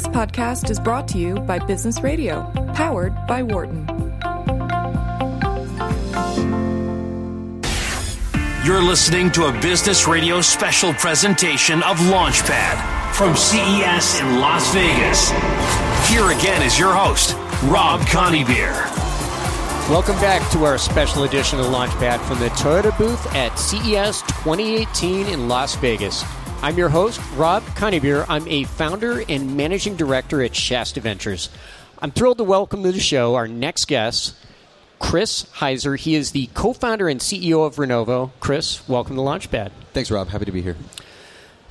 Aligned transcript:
This 0.00 0.08
podcast 0.08 0.70
is 0.70 0.80
brought 0.80 1.06
to 1.08 1.18
you 1.18 1.34
by 1.40 1.58
Business 1.58 2.00
Radio, 2.00 2.50
powered 2.74 3.14
by 3.26 3.42
Wharton. 3.42 3.86
You're 8.64 8.80
listening 8.80 9.30
to 9.32 9.48
a 9.48 9.60
Business 9.60 10.08
Radio 10.08 10.40
special 10.40 10.94
presentation 10.94 11.82
of 11.82 11.98
Launchpad 11.98 13.12
from 13.12 13.36
CES 13.36 14.20
in 14.20 14.40
Las 14.40 14.72
Vegas. 14.72 15.28
Here 16.08 16.30
again 16.30 16.62
is 16.62 16.78
your 16.78 16.94
host, 16.94 17.34
Rob 17.64 18.00
Coneybeer. 18.08 18.72
Welcome 19.90 20.16
back 20.16 20.50
to 20.52 20.64
our 20.64 20.78
special 20.78 21.24
edition 21.24 21.60
of 21.60 21.66
Launchpad 21.66 22.20
from 22.20 22.38
the 22.38 22.48
Toyota 22.48 22.96
booth 22.96 23.34
at 23.34 23.54
CES 23.58 24.22
2018 24.22 25.26
in 25.26 25.46
Las 25.46 25.74
Vegas. 25.74 26.24
I'm 26.62 26.76
your 26.76 26.90
host, 26.90 27.22
Rob 27.36 27.62
Coneybeer. 27.68 28.26
I'm 28.28 28.46
a 28.46 28.64
founder 28.64 29.24
and 29.30 29.56
managing 29.56 29.96
director 29.96 30.42
at 30.42 30.54
Shasta 30.54 31.00
Ventures. 31.00 31.48
I'm 32.00 32.10
thrilled 32.10 32.36
to 32.36 32.44
welcome 32.44 32.82
to 32.82 32.92
the 32.92 33.00
show 33.00 33.34
our 33.34 33.48
next 33.48 33.86
guest, 33.86 34.36
Chris 34.98 35.44
Heiser. 35.54 35.98
He 35.98 36.14
is 36.14 36.32
the 36.32 36.50
co 36.52 36.74
founder 36.74 37.08
and 37.08 37.18
CEO 37.18 37.66
of 37.66 37.76
Renovo. 37.76 38.32
Chris, 38.40 38.86
welcome 38.86 39.16
to 39.16 39.22
Launchpad. 39.22 39.70
Thanks, 39.94 40.10
Rob. 40.10 40.28
Happy 40.28 40.44
to 40.44 40.52
be 40.52 40.60
here. 40.60 40.76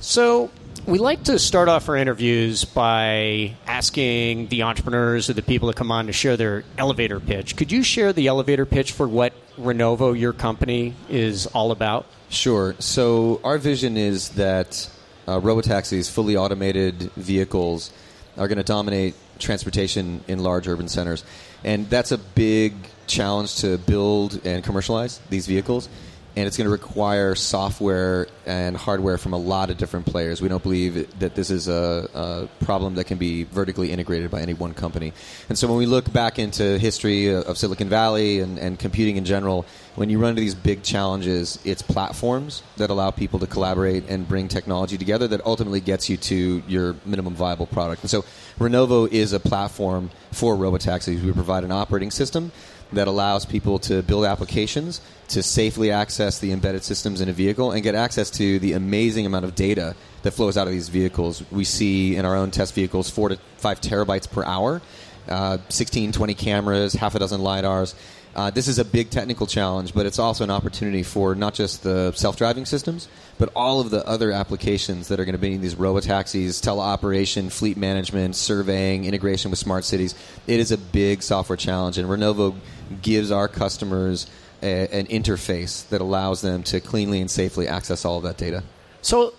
So, 0.00 0.50
we 0.86 0.98
like 0.98 1.22
to 1.24 1.38
start 1.38 1.68
off 1.68 1.88
our 1.88 1.94
interviews 1.94 2.64
by 2.64 3.54
asking 3.68 4.48
the 4.48 4.64
entrepreneurs 4.64 5.30
or 5.30 5.34
the 5.34 5.42
people 5.42 5.68
that 5.68 5.76
come 5.76 5.92
on 5.92 6.06
to 6.06 6.12
share 6.12 6.36
their 6.36 6.64
elevator 6.76 7.20
pitch. 7.20 7.54
Could 7.54 7.70
you 7.70 7.84
share 7.84 8.12
the 8.12 8.26
elevator 8.26 8.66
pitch 8.66 8.90
for 8.90 9.06
what 9.06 9.34
Renovo, 9.56 10.18
your 10.18 10.32
company, 10.32 10.94
is 11.08 11.46
all 11.46 11.70
about? 11.70 12.06
Sure. 12.30 12.76
So, 12.78 13.40
our 13.42 13.58
vision 13.58 13.96
is 13.96 14.30
that 14.30 14.88
uh, 15.26 15.40
robotaxis, 15.40 16.08
fully 16.08 16.36
automated 16.36 17.10
vehicles, 17.16 17.92
are 18.38 18.46
going 18.46 18.58
to 18.58 18.64
dominate 18.64 19.14
transportation 19.40 20.22
in 20.28 20.38
large 20.38 20.68
urban 20.68 20.88
centers. 20.88 21.24
And 21.64 21.90
that's 21.90 22.12
a 22.12 22.18
big 22.18 22.74
challenge 23.08 23.56
to 23.56 23.78
build 23.78 24.46
and 24.46 24.62
commercialize 24.62 25.20
these 25.28 25.46
vehicles. 25.46 25.88
And 26.36 26.46
it's 26.46 26.56
going 26.56 26.66
to 26.66 26.70
require 26.70 27.34
software 27.34 28.28
and 28.46 28.76
hardware 28.76 29.18
from 29.18 29.32
a 29.32 29.36
lot 29.36 29.68
of 29.68 29.78
different 29.78 30.06
players. 30.06 30.40
We 30.40 30.48
don't 30.48 30.62
believe 30.62 31.18
that 31.18 31.34
this 31.34 31.50
is 31.50 31.66
a, 31.66 32.08
a 32.14 32.64
problem 32.64 32.94
that 32.94 33.04
can 33.04 33.18
be 33.18 33.42
vertically 33.42 33.90
integrated 33.90 34.30
by 34.30 34.40
any 34.40 34.54
one 34.54 34.72
company. 34.72 35.12
And 35.48 35.58
so 35.58 35.66
when 35.66 35.76
we 35.76 35.86
look 35.86 36.10
back 36.12 36.38
into 36.38 36.78
history 36.78 37.34
of 37.34 37.58
Silicon 37.58 37.88
Valley 37.88 38.38
and, 38.38 38.58
and 38.58 38.78
computing 38.78 39.16
in 39.16 39.24
general, 39.24 39.66
when 40.00 40.08
you 40.08 40.18
run 40.18 40.30
into 40.30 40.40
these 40.40 40.54
big 40.54 40.82
challenges, 40.82 41.58
it's 41.62 41.82
platforms 41.82 42.62
that 42.78 42.88
allow 42.88 43.10
people 43.10 43.38
to 43.38 43.46
collaborate 43.46 44.08
and 44.08 44.26
bring 44.26 44.48
technology 44.48 44.96
together 44.96 45.28
that 45.28 45.44
ultimately 45.44 45.78
gets 45.78 46.08
you 46.08 46.16
to 46.16 46.62
your 46.66 46.96
minimum 47.04 47.34
viable 47.34 47.66
product. 47.66 48.00
And 48.00 48.10
so 48.10 48.24
Renovo 48.58 49.12
is 49.12 49.34
a 49.34 49.38
platform 49.38 50.10
for 50.32 50.56
robotaxis. 50.56 51.22
We 51.22 51.32
provide 51.32 51.64
an 51.64 51.70
operating 51.70 52.10
system 52.10 52.50
that 52.94 53.08
allows 53.08 53.44
people 53.44 53.78
to 53.80 54.02
build 54.02 54.24
applications 54.24 55.02
to 55.28 55.42
safely 55.42 55.90
access 55.90 56.38
the 56.38 56.50
embedded 56.50 56.82
systems 56.82 57.20
in 57.20 57.28
a 57.28 57.34
vehicle 57.34 57.72
and 57.72 57.82
get 57.82 57.94
access 57.94 58.30
to 58.30 58.58
the 58.58 58.72
amazing 58.72 59.26
amount 59.26 59.44
of 59.44 59.54
data 59.54 59.94
that 60.22 60.30
flows 60.30 60.56
out 60.56 60.66
of 60.66 60.72
these 60.72 60.88
vehicles. 60.88 61.44
We 61.50 61.64
see 61.64 62.16
in 62.16 62.24
our 62.24 62.36
own 62.36 62.52
test 62.52 62.74
vehicles 62.74 63.10
four 63.10 63.28
to 63.28 63.38
five 63.58 63.82
terabytes 63.82 64.30
per 64.30 64.44
hour, 64.44 64.80
uh, 65.28 65.58
16, 65.68 66.12
20 66.12 66.34
cameras, 66.34 66.94
half 66.94 67.14
a 67.14 67.18
dozen 67.18 67.42
LiDARs. 67.42 67.94
Uh, 68.34 68.48
this 68.50 68.68
is 68.68 68.78
a 68.78 68.84
big 68.84 69.10
technical 69.10 69.46
challenge, 69.46 69.92
but 69.92 70.06
it's 70.06 70.18
also 70.18 70.44
an 70.44 70.50
opportunity 70.50 71.02
for 71.02 71.34
not 71.34 71.52
just 71.52 71.82
the 71.82 72.12
self-driving 72.12 72.64
systems, 72.64 73.08
but 73.38 73.50
all 73.56 73.80
of 73.80 73.90
the 73.90 74.06
other 74.06 74.30
applications 74.30 75.08
that 75.08 75.18
are 75.18 75.24
going 75.24 75.34
to 75.34 75.40
be 75.40 75.54
in 75.54 75.60
these 75.60 75.74
robotaxis, 75.74 76.60
teleoperation, 76.60 77.50
fleet 77.50 77.76
management, 77.76 78.36
surveying, 78.36 79.04
integration 79.04 79.50
with 79.50 79.58
smart 79.58 79.84
cities. 79.84 80.14
It 80.46 80.60
is 80.60 80.70
a 80.70 80.78
big 80.78 81.22
software 81.22 81.56
challenge, 81.56 81.98
and 81.98 82.08
Renovo 82.08 82.54
gives 83.02 83.30
our 83.30 83.48
customers 83.48 84.26
a, 84.62 84.86
an 84.88 85.06
interface 85.06 85.88
that 85.88 86.00
allows 86.00 86.40
them 86.40 86.62
to 86.64 86.80
cleanly 86.80 87.20
and 87.20 87.30
safely 87.30 87.66
access 87.66 88.04
all 88.04 88.18
of 88.18 88.22
that 88.24 88.36
data. 88.36 88.62
So, 89.02 89.34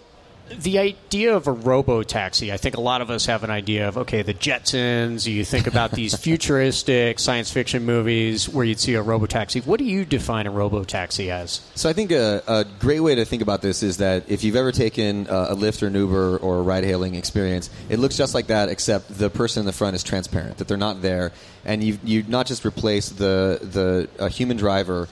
the 0.58 0.80
idea 0.80 1.36
of 1.36 1.48
a 1.48 1.52
robo 1.52 2.04
taxi, 2.04 2.52
I 2.52 2.58
think 2.58 2.78
a 2.78 2.82
lot 2.82 3.02
of 3.02 3.10
us 3.10 3.26
have 3.26 3.44
an 3.44 3.50
idea 3.50 3.88
of 3.88 3.98
okay, 3.98 4.22
the 4.22 4.34
Jetsons. 4.34 5.26
You 5.26 5.44
think 5.46 5.68
about 5.68 5.92
these 6.02 6.16
futuristic 6.16 7.20
science 7.20 7.52
fiction 7.52 7.86
movies 7.86 8.48
where 8.48 8.66
you'd 8.66 8.80
see 8.80 8.94
a 8.96 9.02
robo 9.02 9.26
taxi. 9.26 9.62
What 9.62 9.80
do 9.80 9.86
you 9.86 10.06
define 10.06 10.48
a 10.48 10.52
robo 10.52 10.84
taxi 10.84 11.32
as? 11.32 11.62
So 11.76 11.90
I 11.90 11.94
think 11.94 12.12
a, 12.12 12.44
a, 12.48 12.66
great 12.80 13.00
way 13.00 13.16
to 13.16 13.26
think 13.26 13.42
about 13.42 13.62
this 13.62 13.84
is 13.84 13.98
that 13.98 14.30
if 14.30 14.44
you've 14.44 14.56
ever 14.56 14.72
taken 14.72 15.28
a, 15.28 15.50
a 15.50 15.56
Lyft 15.56 15.84
or 15.84 15.88
an 15.88 15.96
Uber 15.96 16.38
or 16.38 16.60
a 16.60 16.62
ride-hailing 16.62 17.16
experience, 17.16 17.70
it 17.90 18.00
looks 18.00 18.18
just 18.18 18.34
like 18.34 18.48
that, 18.48 18.70
except 18.70 19.18
the 19.18 19.30
person 19.30 19.62
in 19.62 19.66
the 19.66 19.74
front 19.74 19.96
is 19.96 20.04
transparent, 20.04 20.58
that 20.58 20.68
they're 20.68 20.78
not 20.78 21.02
there, 21.02 21.32
and 21.66 21.84
you 21.84 21.98
you 22.04 22.24
not 22.28 22.46
just 22.46 22.66
replace 22.66 23.10
the 23.10 23.60
the 23.62 24.10
a 24.24 24.30
human 24.30 24.58
driver 24.58 25.08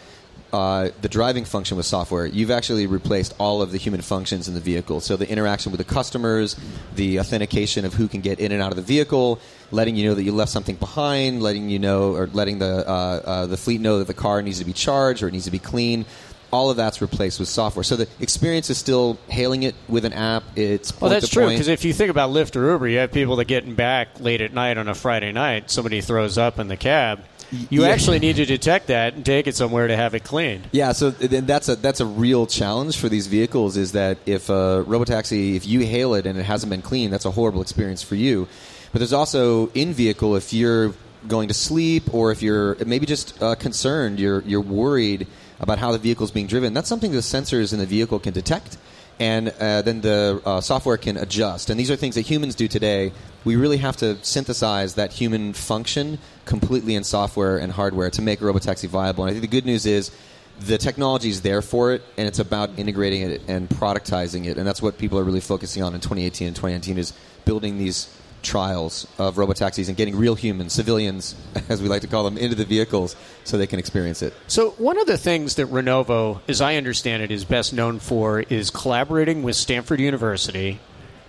uh, 0.51 0.89
the 1.01 1.09
driving 1.09 1.45
function 1.45 1.77
with 1.77 1.85
software, 1.85 2.25
you've 2.25 2.51
actually 2.51 2.87
replaced 2.87 3.33
all 3.39 3.61
of 3.61 3.71
the 3.71 3.77
human 3.77 4.01
functions 4.01 4.47
in 4.47 4.53
the 4.53 4.59
vehicle. 4.59 4.99
So 4.99 5.15
the 5.15 5.29
interaction 5.29 5.71
with 5.71 5.79
the 5.79 5.93
customers, 5.93 6.55
the 6.95 7.19
authentication 7.19 7.85
of 7.85 7.93
who 7.93 8.07
can 8.07 8.21
get 8.21 8.39
in 8.39 8.51
and 8.51 8.61
out 8.61 8.71
of 8.71 8.75
the 8.75 8.81
vehicle, 8.81 9.39
letting 9.71 9.95
you 9.95 10.09
know 10.09 10.15
that 10.15 10.23
you 10.23 10.31
left 10.31 10.51
something 10.51 10.75
behind, 10.75 11.41
letting 11.43 11.69
you 11.69 11.79
know 11.79 12.15
or 12.15 12.27
letting 12.27 12.59
the 12.59 12.87
uh, 12.87 12.91
uh, 12.91 13.45
the 13.45 13.57
fleet 13.57 13.81
know 13.81 13.99
that 13.99 14.07
the 14.07 14.13
car 14.13 14.41
needs 14.41 14.59
to 14.59 14.65
be 14.65 14.73
charged 14.73 15.21
or 15.21 15.27
it 15.27 15.31
needs 15.31 15.45
to 15.45 15.51
be 15.51 15.59
clean. 15.59 16.05
All 16.51 16.71
of 16.71 16.77
that's 16.77 16.99
replaced 16.99 17.39
with 17.39 17.47
software. 17.47 17.83
So 17.83 17.95
the 17.95 18.07
experience 18.19 18.71
is 18.71 18.79
still 18.79 19.19
hailing 19.27 19.61
it 19.61 19.75
with 19.87 20.03
an 20.03 20.13
app. 20.13 20.43
It's 20.55 20.99
well, 20.99 21.11
that's 21.11 21.29
true 21.29 21.47
because 21.47 21.67
if 21.67 21.85
you 21.85 21.93
think 21.93 22.09
about 22.09 22.31
Lyft 22.31 22.55
or 22.55 22.71
Uber, 22.71 22.87
you 22.87 22.97
have 22.97 23.11
people 23.11 23.35
that 23.35 23.45
getting 23.45 23.75
back 23.75 24.19
late 24.19 24.41
at 24.41 24.51
night 24.51 24.79
on 24.79 24.87
a 24.87 24.95
Friday 24.95 25.31
night. 25.31 25.69
Somebody 25.69 26.01
throws 26.01 26.39
up 26.39 26.57
in 26.57 26.67
the 26.67 26.77
cab. 26.77 27.19
You 27.51 27.81
Yeah. 27.83 27.89
actually 27.89 28.19
need 28.19 28.35
to 28.35 28.45
detect 28.45 28.87
that 28.87 29.15
and 29.15 29.25
take 29.25 29.47
it 29.47 29.55
somewhere 29.55 29.87
to 29.87 29.95
have 29.95 30.13
it 30.13 30.23
cleaned. 30.23 30.63
Yeah, 30.71 30.91
so 30.91 31.09
then 31.09 31.45
that's 31.45 31.67
a 31.69 31.75
that's 31.75 31.99
a 31.99 32.05
real 32.05 32.45
challenge 32.45 32.97
for 32.97 33.09
these 33.09 33.27
vehicles. 33.27 33.75
Is 33.77 33.93
that 33.93 34.17
if 34.25 34.49
a 34.49 34.83
robotaxi, 34.87 35.55
if 35.55 35.65
you 35.67 35.81
hail 35.81 36.13
it 36.13 36.25
and 36.25 36.37
it 36.37 36.43
hasn't 36.43 36.69
been 36.69 36.81
cleaned, 36.83 37.11
that's 37.11 37.25
a 37.25 37.31
horrible 37.31 37.61
experience 37.61 38.03
for 38.03 38.15
you. 38.15 38.47
But 38.91 38.99
there's 38.99 39.13
also 39.13 39.67
in 39.73 39.93
vehicle 39.93 40.35
if 40.35 40.53
you're 40.53 40.93
going 41.27 41.47
to 41.49 41.53
sleep 41.53 42.13
or 42.13 42.31
if 42.31 42.41
you're 42.41 42.75
maybe 42.85 43.05
just 43.05 43.41
uh, 43.41 43.55
concerned, 43.55 44.19
you're 44.19 44.41
you're 44.45 44.61
worried 44.61 45.27
about 45.59 45.77
how 45.79 45.91
the 45.91 45.97
vehicle's 45.97 46.31
being 46.31 46.47
driven. 46.47 46.73
That's 46.73 46.87
something 46.87 47.11
the 47.11 47.17
sensors 47.17 47.73
in 47.73 47.79
the 47.79 47.85
vehicle 47.85 48.19
can 48.19 48.33
detect. 48.33 48.77
And 49.19 49.49
uh, 49.49 49.81
then 49.81 50.01
the 50.01 50.41
uh, 50.45 50.61
software 50.61 50.97
can 50.97 51.17
adjust. 51.17 51.69
And 51.69 51.79
these 51.79 51.91
are 51.91 51.95
things 51.95 52.15
that 52.15 52.21
humans 52.21 52.55
do 52.55 52.67
today. 52.67 53.11
We 53.43 53.57
really 53.57 53.77
have 53.77 53.97
to 53.97 54.17
synthesize 54.23 54.95
that 54.95 55.11
human 55.11 55.53
function 55.53 56.19
completely 56.45 56.95
in 56.95 57.03
software 57.03 57.57
and 57.57 57.71
hardware 57.71 58.09
to 58.11 58.21
make 58.21 58.41
a 58.41 58.45
robotaxi 58.45 58.87
viable. 58.87 59.25
And 59.25 59.29
I 59.29 59.33
think 59.33 59.41
the 59.41 59.55
good 59.55 59.65
news 59.65 59.85
is 59.85 60.11
the 60.59 60.77
technology 60.77 61.29
is 61.29 61.41
there 61.41 61.61
for 61.61 61.93
it, 61.93 62.03
and 62.17 62.27
it's 62.27 62.39
about 62.39 62.77
integrating 62.77 63.21
it 63.21 63.41
and 63.47 63.69
productizing 63.69 64.45
it. 64.45 64.57
And 64.57 64.67
that's 64.67 64.81
what 64.81 64.97
people 64.97 65.17
are 65.19 65.23
really 65.23 65.39
focusing 65.41 65.83
on 65.83 65.93
in 65.93 66.01
2018 66.01 66.47
and 66.47 66.55
2019 66.55 66.97
is 66.97 67.13
building 67.45 67.77
these 67.77 68.13
trials 68.41 69.07
of 69.17 69.35
robotaxis 69.35 69.87
and 69.87 69.97
getting 69.97 70.15
real 70.15 70.35
humans, 70.35 70.73
civilians, 70.73 71.35
as 71.69 71.81
we 71.81 71.87
like 71.87 72.01
to 72.01 72.07
call 72.07 72.23
them, 72.23 72.37
into 72.37 72.55
the 72.55 72.65
vehicles 72.65 73.15
so 73.43 73.57
they 73.57 73.67
can 73.67 73.79
experience 73.79 74.21
it. 74.21 74.33
So, 74.47 74.71
one 74.71 74.99
of 74.99 75.07
the 75.07 75.17
things 75.17 75.55
that 75.55 75.67
Renovo, 75.67 76.41
as 76.47 76.61
I 76.61 76.75
understand 76.75 77.23
it, 77.23 77.31
is 77.31 77.45
best 77.45 77.73
known 77.73 77.99
for 77.99 78.41
is 78.41 78.69
collaborating 78.69 79.43
with 79.43 79.55
Stanford 79.55 79.99
University 79.99 80.79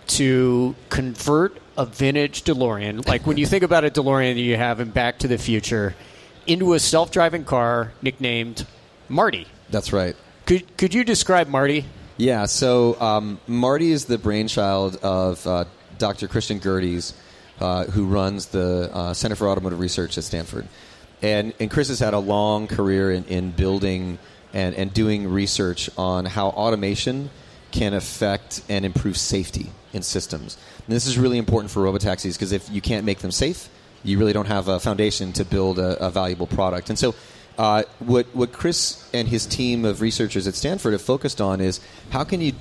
to 0.09 0.75
convert 0.89 1.57
a 1.77 1.87
vintage 1.87 2.43
DeLorean, 2.45 3.07
like 3.07 3.27
when 3.27 3.37
you 3.37 3.47
think 3.47 3.63
about 3.63 3.85
a 3.85 3.91
DeLorean 3.91 4.35
that 4.35 4.41
you 4.41 4.57
have 4.57 4.81
in 4.81 4.91
Back 4.91 5.19
to 5.21 5.29
the 5.29 5.39
Future, 5.39 5.95
into 6.47 6.75
a 6.75 6.81
self 6.81 7.11
driving 7.11 7.45
car 7.45 7.93
nicknamed 8.03 8.67
Marty. 9.09 9.47
That's 9.71 9.93
right. 9.93 10.17
Could, 10.47 10.77
could 10.77 10.95
you 10.95 11.05
describe 11.05 11.49
Marty? 11.49 11.85
Yeah, 12.17 12.47
so 12.47 13.01
um, 13.01 13.41
Marty 13.47 13.93
is 13.93 14.05
the 14.05 14.19
brainchild 14.19 14.97
of 14.97 15.47
uh, 15.47 15.65
Dr. 16.01 16.27
Christian 16.27 16.59
Gerdes, 16.59 17.13
uh, 17.61 17.85
who 17.85 18.07
runs 18.07 18.47
the 18.47 18.91
uh, 18.93 19.15
Center 19.15 19.37
for 19.37 19.49
Automotive 19.49 19.79
Research 19.79 20.19
at 20.19 20.25
Stanford. 20.25 20.67
And, 21.23 21.53
and 21.61 21.71
Chris 21.71 21.89
has 21.89 22.01
had 22.01 22.15
a 22.15 22.19
long 22.19 22.67
career 22.67 23.13
in, 23.13 23.25
in 23.25 23.51
building 23.53 24.19
and, 24.53 24.75
and 24.75 24.93
doing 24.93 25.29
research 25.29 25.91
on 25.97 26.25
how 26.25 26.49
automation 26.49 27.31
can 27.71 27.95
affect 27.95 28.63
and 28.69 28.85
improve 28.85 29.17
safety 29.17 29.71
in 29.93 30.03
systems. 30.03 30.57
And 30.87 30.97
this 30.97 31.07
is 31.07 31.19
really 31.19 31.39
important 31.39 31.71
for 31.71 31.85
robotaxis 31.85 32.35
because 32.35 32.53
if 32.53 32.69
you 32.71 32.81
can't 32.81 33.05
make 33.05 33.19
them 33.19 33.31
safe, 33.31 33.69
you 34.03 34.19
really 34.19 34.33
don't 34.33 34.47
have 34.47 34.69
a 34.69 34.81
foundation 34.81 35.33
to 35.35 35.45
build 35.45 35.79
a, 35.79 36.07
a 36.07 36.11
valuable 36.11 36.47
product. 36.47 36.89
And 36.89 36.99
so 36.99 37.15
uh, 37.59 37.83
what, 37.99 38.27
what 38.35 38.53
Chris 38.53 39.09
and 39.13 39.29
his 39.29 39.45
team 39.47 39.85
of 39.85 40.01
researchers 40.01 40.47
at 40.47 40.55
Stanford 40.55 40.95
have 40.95 41.03
focused 41.03 41.41
on 41.41 41.61
is 41.61 41.81
how 42.09 42.25
can 42.25 42.41
you 42.41 42.55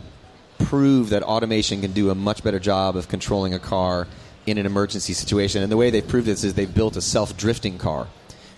prove 0.60 1.10
that 1.10 1.24
automation 1.24 1.82
can 1.82 1.92
do 1.94 2.10
a 2.10 2.16
much 2.16 2.44
better 2.44 2.60
job 2.60 2.96
of 2.96 3.08
controlling 3.08 3.54
a 3.54 3.60
car 3.60 4.08
in 4.46 4.58
an 4.58 4.66
emergency 4.66 5.14
situation. 5.14 5.64
And 5.64 5.72
the 5.72 5.78
way 5.78 5.90
they've 5.90 6.08
proved 6.08 6.28
this 6.28 6.44
is 6.44 6.54
they've 6.54 6.74
built 6.74 6.96
a 6.96 7.02
self-drifting 7.02 7.78
car 7.78 8.08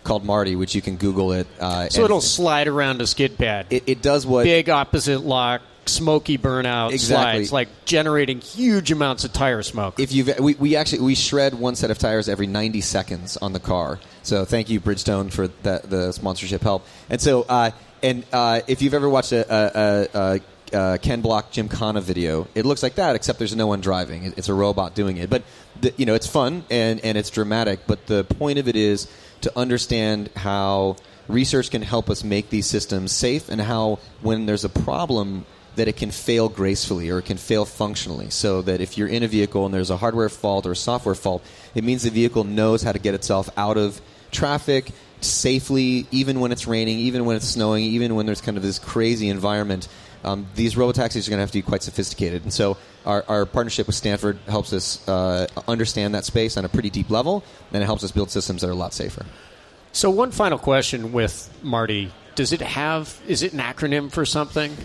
called 0.03 0.25
Marty, 0.25 0.55
which 0.55 0.73
you 0.75 0.81
can 0.81 0.95
Google 0.97 1.31
it. 1.31 1.47
Uh, 1.59 1.87
So 1.89 2.03
it'll 2.03 2.21
slide 2.21 2.67
around 2.67 3.01
a 3.01 3.07
skid 3.07 3.37
pad. 3.37 3.67
it, 3.69 3.83
it 3.87 4.01
does 4.01 4.25
what 4.25 4.43
Big 4.45 4.69
opposite 4.69 5.19
lock 5.19 5.61
smoky 5.87 6.37
burnout 6.37 6.91
Exactly. 6.91 7.45
slides, 7.45 7.51
like 7.51 7.67
generating 7.85 8.39
huge 8.39 8.91
amounts 8.91 9.23
of 9.23 9.33
tire 9.33 9.63
smoke. 9.63 9.99
if 9.99 10.11
you've 10.13 10.37
we, 10.39 10.53
we 10.53 10.75
actually 10.75 10.99
we 11.01 11.15
shred 11.15 11.55
one 11.55 11.75
set 11.75 11.89
of 11.89 11.97
tires 11.97 12.29
every 12.29 12.45
90 12.45 12.81
seconds 12.81 13.35
on 13.37 13.51
the 13.51 13.59
car 13.59 13.99
so 14.21 14.45
thank 14.45 14.69
you 14.69 14.79
bridgestone 14.79 15.31
for 15.33 15.47
that 15.63 15.89
the 15.89 16.11
sponsorship 16.11 16.61
help 16.61 16.85
and 17.09 17.19
so 17.19 17.41
uh, 17.49 17.71
and 18.03 18.23
uh, 18.31 18.61
if 18.67 18.83
you've 18.83 18.93
ever 18.93 19.09
watched 19.09 19.31
a, 19.31 19.43
a, 19.51 20.07
a, 20.35 20.39
a 20.73 20.99
ken 21.01 21.21
block 21.21 21.51
Gymkhana 21.51 22.01
video. 22.01 22.47
It 22.55 22.65
looks 22.65 22.83
like 22.83 22.95
that 22.95 23.15
except 23.15 23.39
there's 23.39 23.55
no 23.55 23.67
one 23.67 23.81
driving. 23.81 24.23
It- 24.25 24.33
it's 24.37 24.49
a 24.49 24.53
robot 24.53 24.95
doing 24.95 25.17
it. 25.17 25.29
But 25.29 25.43
the, 25.79 25.93
you 25.97 26.05
know 26.05 26.13
it's 26.15 26.27
fun 26.27 26.63
and, 26.69 26.99
and 27.03 27.17
it's 27.17 27.29
dramatic 27.29 27.79
but 27.87 28.05
the 28.07 28.23
point 28.23 28.59
of 28.59 28.67
it 28.67 28.75
is 28.75 29.07
to 29.41 29.57
understand 29.57 30.29
how 30.35 30.95
research 31.27 31.71
can 31.71 31.81
help 31.81 32.09
us 32.09 32.23
make 32.23 32.49
these 32.49 32.65
systems 32.67 33.11
safe 33.11 33.49
and 33.49 33.59
how 33.61 33.97
when 34.21 34.45
there's 34.45 34.65
a 34.65 34.69
problem 34.69 35.45
that 35.77 35.87
it 35.87 35.95
can 35.95 36.11
fail 36.11 36.49
gracefully 36.49 37.09
or 37.09 37.19
it 37.19 37.25
can 37.25 37.37
fail 37.37 37.63
functionally. 37.63 38.29
So 38.29 38.61
that 38.63 38.81
if 38.81 38.97
you're 38.97 39.07
in 39.07 39.23
a 39.23 39.27
vehicle 39.27 39.65
and 39.65 39.73
there's 39.73 39.89
a 39.89 39.97
hardware 39.97 40.27
fault 40.29 40.65
or 40.65 40.71
a 40.71 40.75
software 40.75 41.15
fault 41.15 41.43
it 41.73 41.83
means 41.83 42.03
the 42.03 42.09
vehicle 42.11 42.43
knows 42.43 42.83
how 42.83 42.91
to 42.91 42.99
get 42.99 43.13
itself 43.13 43.49
out 43.57 43.77
of 43.77 44.01
traffic 44.31 44.91
safely 45.21 46.05
even 46.11 46.39
when 46.39 46.51
it's 46.51 46.67
raining 46.67 46.97
even 46.99 47.25
when 47.25 47.35
it's 47.37 47.47
snowing 47.47 47.83
even 47.83 48.15
when 48.15 48.25
there's 48.25 48.41
kind 48.41 48.57
of 48.57 48.63
this 48.63 48.79
crazy 48.79 49.29
environment 49.29 49.87
um, 50.23 50.45
these 50.55 50.75
robotaxis 50.75 51.27
are 51.27 51.31
going 51.31 51.37
to 51.37 51.41
have 51.41 51.51
to 51.51 51.57
be 51.57 51.61
quite 51.61 51.83
sophisticated 51.83 52.43
and 52.43 52.53
so 52.53 52.77
our, 53.05 53.23
our 53.27 53.45
partnership 53.45 53.87
with 53.87 53.95
stanford 53.95 54.37
helps 54.47 54.73
us 54.73 55.07
uh, 55.07 55.47
understand 55.67 56.15
that 56.15 56.25
space 56.25 56.57
on 56.57 56.65
a 56.65 56.69
pretty 56.69 56.89
deep 56.89 57.09
level 57.09 57.43
and 57.71 57.81
it 57.81 57.85
helps 57.85 58.03
us 58.03 58.11
build 58.11 58.29
systems 58.29 58.61
that 58.61 58.67
are 58.67 58.71
a 58.71 58.75
lot 58.75 58.93
safer 58.93 59.25
so, 59.93 60.09
one 60.09 60.31
final 60.31 60.57
question 60.57 61.11
with 61.11 61.49
Marty: 61.61 62.11
Does 62.35 62.53
it 62.53 62.61
have? 62.61 63.19
Is 63.27 63.43
it 63.43 63.53
an 63.53 63.59
acronym 63.59 64.11
for 64.11 64.25
something? 64.25 64.75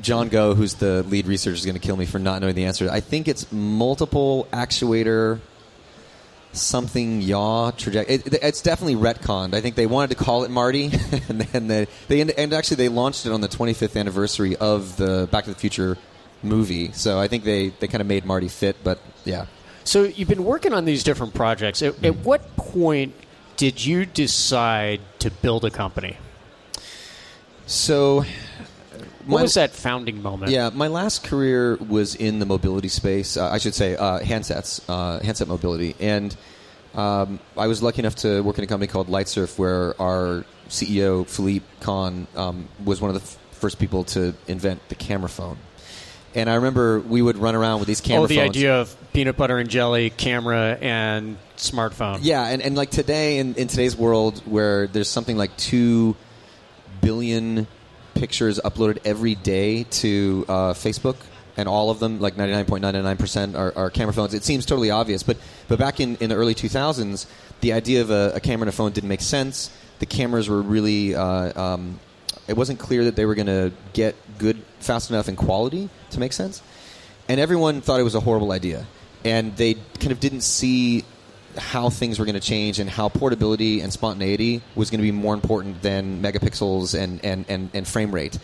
Jon 0.00 0.30
Goh, 0.30 0.54
who's 0.54 0.74
the 0.74 1.02
lead 1.04 1.26
researcher, 1.26 1.54
is 1.54 1.64
going 1.64 1.74
to 1.74 1.80
kill 1.80 1.96
me 1.96 2.06
for 2.06 2.18
not 2.18 2.40
knowing 2.40 2.54
the 2.54 2.66
answer. 2.66 2.88
I 2.90 3.00
think 3.00 3.26
it's 3.26 3.50
multiple 3.50 4.46
actuator 4.52 5.40
something 6.54 7.20
yaw 7.20 7.70
trajectory. 7.72 8.16
It, 8.16 8.34
it's 8.42 8.62
definitely 8.62 8.96
retconned. 8.96 9.54
I 9.54 9.60
think 9.60 9.76
they 9.76 9.86
wanted 9.86 10.16
to 10.16 10.16
call 10.16 10.44
it 10.44 10.50
Marty, 10.50 10.84
and 11.28 11.40
then 11.40 11.66
they, 11.68 11.86
they 12.08 12.20
and 12.20 12.52
actually 12.52 12.76
they 12.76 12.88
launched 12.88 13.26
it 13.26 13.32
on 13.32 13.40
the 13.40 13.48
25th 13.48 13.98
anniversary 13.98 14.56
of 14.56 14.96
the 14.96 15.28
Back 15.30 15.44
to 15.44 15.50
the 15.50 15.58
Future 15.58 15.98
movie. 16.42 16.92
So 16.92 17.18
I 17.18 17.28
think 17.28 17.44
they, 17.44 17.70
they 17.70 17.88
kind 17.88 18.00
of 18.00 18.06
made 18.06 18.24
Marty 18.24 18.48
fit. 18.48 18.76
But 18.84 18.98
yeah, 19.24 19.46
So, 19.84 20.04
you've 20.04 20.28
been 20.28 20.44
working 20.44 20.72
on 20.72 20.84
these 20.84 21.02
different 21.02 21.34
projects. 21.34 21.82
At, 21.82 22.02
at 22.04 22.16
what 22.16 22.56
point 22.56 23.14
did 23.56 23.84
you 23.84 24.04
decide 24.06 25.00
to 25.20 25.30
build 25.30 25.64
a 25.64 25.70
company? 25.70 26.16
so. 27.66 28.24
What 29.26 29.38
my- 29.38 29.42
was 29.42 29.54
that 29.54 29.70
founding 29.72 30.22
moment? 30.22 30.52
Yeah, 30.52 30.70
my 30.74 30.88
last 30.88 31.24
career 31.24 31.76
was 31.76 32.14
in 32.14 32.38
the 32.38 32.46
mobility 32.46 32.88
space. 32.88 33.36
Uh, 33.36 33.48
I 33.50 33.58
should 33.58 33.74
say 33.74 33.96
uh, 33.96 34.20
handsets, 34.20 34.80
uh, 34.88 35.22
handset 35.24 35.48
mobility, 35.48 35.94
and 36.00 36.36
um, 36.94 37.40
I 37.56 37.66
was 37.66 37.82
lucky 37.82 38.00
enough 38.00 38.16
to 38.16 38.42
work 38.42 38.58
in 38.58 38.64
a 38.64 38.66
company 38.66 38.86
called 38.86 39.08
Lightsurf, 39.08 39.58
where 39.58 40.00
our 40.00 40.44
CEO 40.68 41.26
Philippe 41.28 41.64
Kahn 41.80 42.26
um, 42.36 42.68
was 42.84 43.00
one 43.00 43.10
of 43.10 43.14
the 43.14 43.22
f- 43.22 43.36
first 43.52 43.78
people 43.78 44.04
to 44.04 44.34
invent 44.46 44.88
the 44.88 44.94
camera 44.94 45.28
phone. 45.28 45.56
And 46.36 46.50
I 46.50 46.54
remember 46.56 46.98
we 47.00 47.22
would 47.22 47.36
run 47.36 47.54
around 47.54 47.78
with 47.78 47.86
these 47.88 48.00
camera 48.00 48.24
Oh, 48.24 48.26
the 48.26 48.36
phones. 48.36 48.50
idea 48.50 48.80
of 48.80 49.12
peanut 49.12 49.36
butter 49.36 49.56
and 49.58 49.68
jelly, 49.70 50.10
camera, 50.10 50.76
and 50.80 51.36
smartphone. 51.56 52.18
Yeah, 52.22 52.44
and, 52.48 52.60
and 52.60 52.76
like 52.76 52.90
today 52.90 53.38
in, 53.38 53.54
in 53.54 53.68
today's 53.68 53.96
world 53.96 54.38
where 54.44 54.88
there's 54.88 55.08
something 55.08 55.36
like 55.36 55.56
two 55.56 56.16
billion 57.00 57.66
pictures 58.14 58.60
uploaded 58.64 58.98
every 59.04 59.34
day 59.34 59.84
to 59.84 60.44
uh, 60.48 60.52
Facebook, 60.72 61.16
and 61.56 61.68
all 61.68 61.90
of 61.90 62.00
them, 62.00 62.20
like 62.20 62.36
99.99%, 62.36 63.56
are, 63.56 63.72
are 63.76 63.90
camera 63.90 64.12
phones. 64.12 64.34
It 64.34 64.44
seems 64.44 64.66
totally 64.66 64.90
obvious, 64.90 65.22
but 65.22 65.36
but 65.68 65.78
back 65.78 66.00
in, 66.00 66.16
in 66.16 66.30
the 66.30 66.36
early 66.36 66.54
2000s, 66.54 67.26
the 67.60 67.72
idea 67.72 68.00
of 68.00 68.10
a, 68.10 68.32
a 68.34 68.40
camera 68.40 68.64
and 68.64 68.68
a 68.68 68.72
phone 68.72 68.92
didn't 68.92 69.08
make 69.08 69.20
sense. 69.20 69.70
The 69.98 70.06
cameras 70.06 70.48
were 70.48 70.60
really 70.60 71.14
uh, 71.14 71.60
um, 71.60 72.00
it 72.48 72.56
wasn't 72.56 72.78
clear 72.78 73.04
that 73.04 73.16
they 73.16 73.26
were 73.26 73.34
going 73.34 73.46
to 73.46 73.72
get 73.92 74.14
good 74.38 74.62
fast 74.80 75.10
enough 75.10 75.28
in 75.28 75.36
quality 75.36 75.88
to 76.10 76.20
make 76.20 76.32
sense 76.32 76.62
and 77.28 77.40
everyone 77.40 77.80
thought 77.80 78.00
it 78.00 78.04
was 78.04 78.14
a 78.14 78.20
horrible 78.20 78.52
idea 78.52 78.86
and 79.24 79.56
they 79.56 79.74
kind 79.74 80.12
of 80.12 80.20
didn't 80.20 80.42
see 80.42 81.04
how 81.56 81.90
things 81.90 82.18
were 82.18 82.24
going 82.24 82.34
to 82.34 82.40
change 82.40 82.78
and 82.78 82.88
how 82.88 83.08
portability 83.08 83.80
and 83.80 83.92
spontaneity 83.92 84.62
was 84.74 84.90
going 84.90 84.98
to 84.98 85.02
be 85.02 85.12
more 85.12 85.34
important 85.34 85.82
than 85.82 86.22
megapixels 86.22 86.98
and, 86.98 87.24
and, 87.24 87.44
and, 87.48 87.70
and 87.74 87.86
frame 87.86 88.12
rate. 88.12 88.38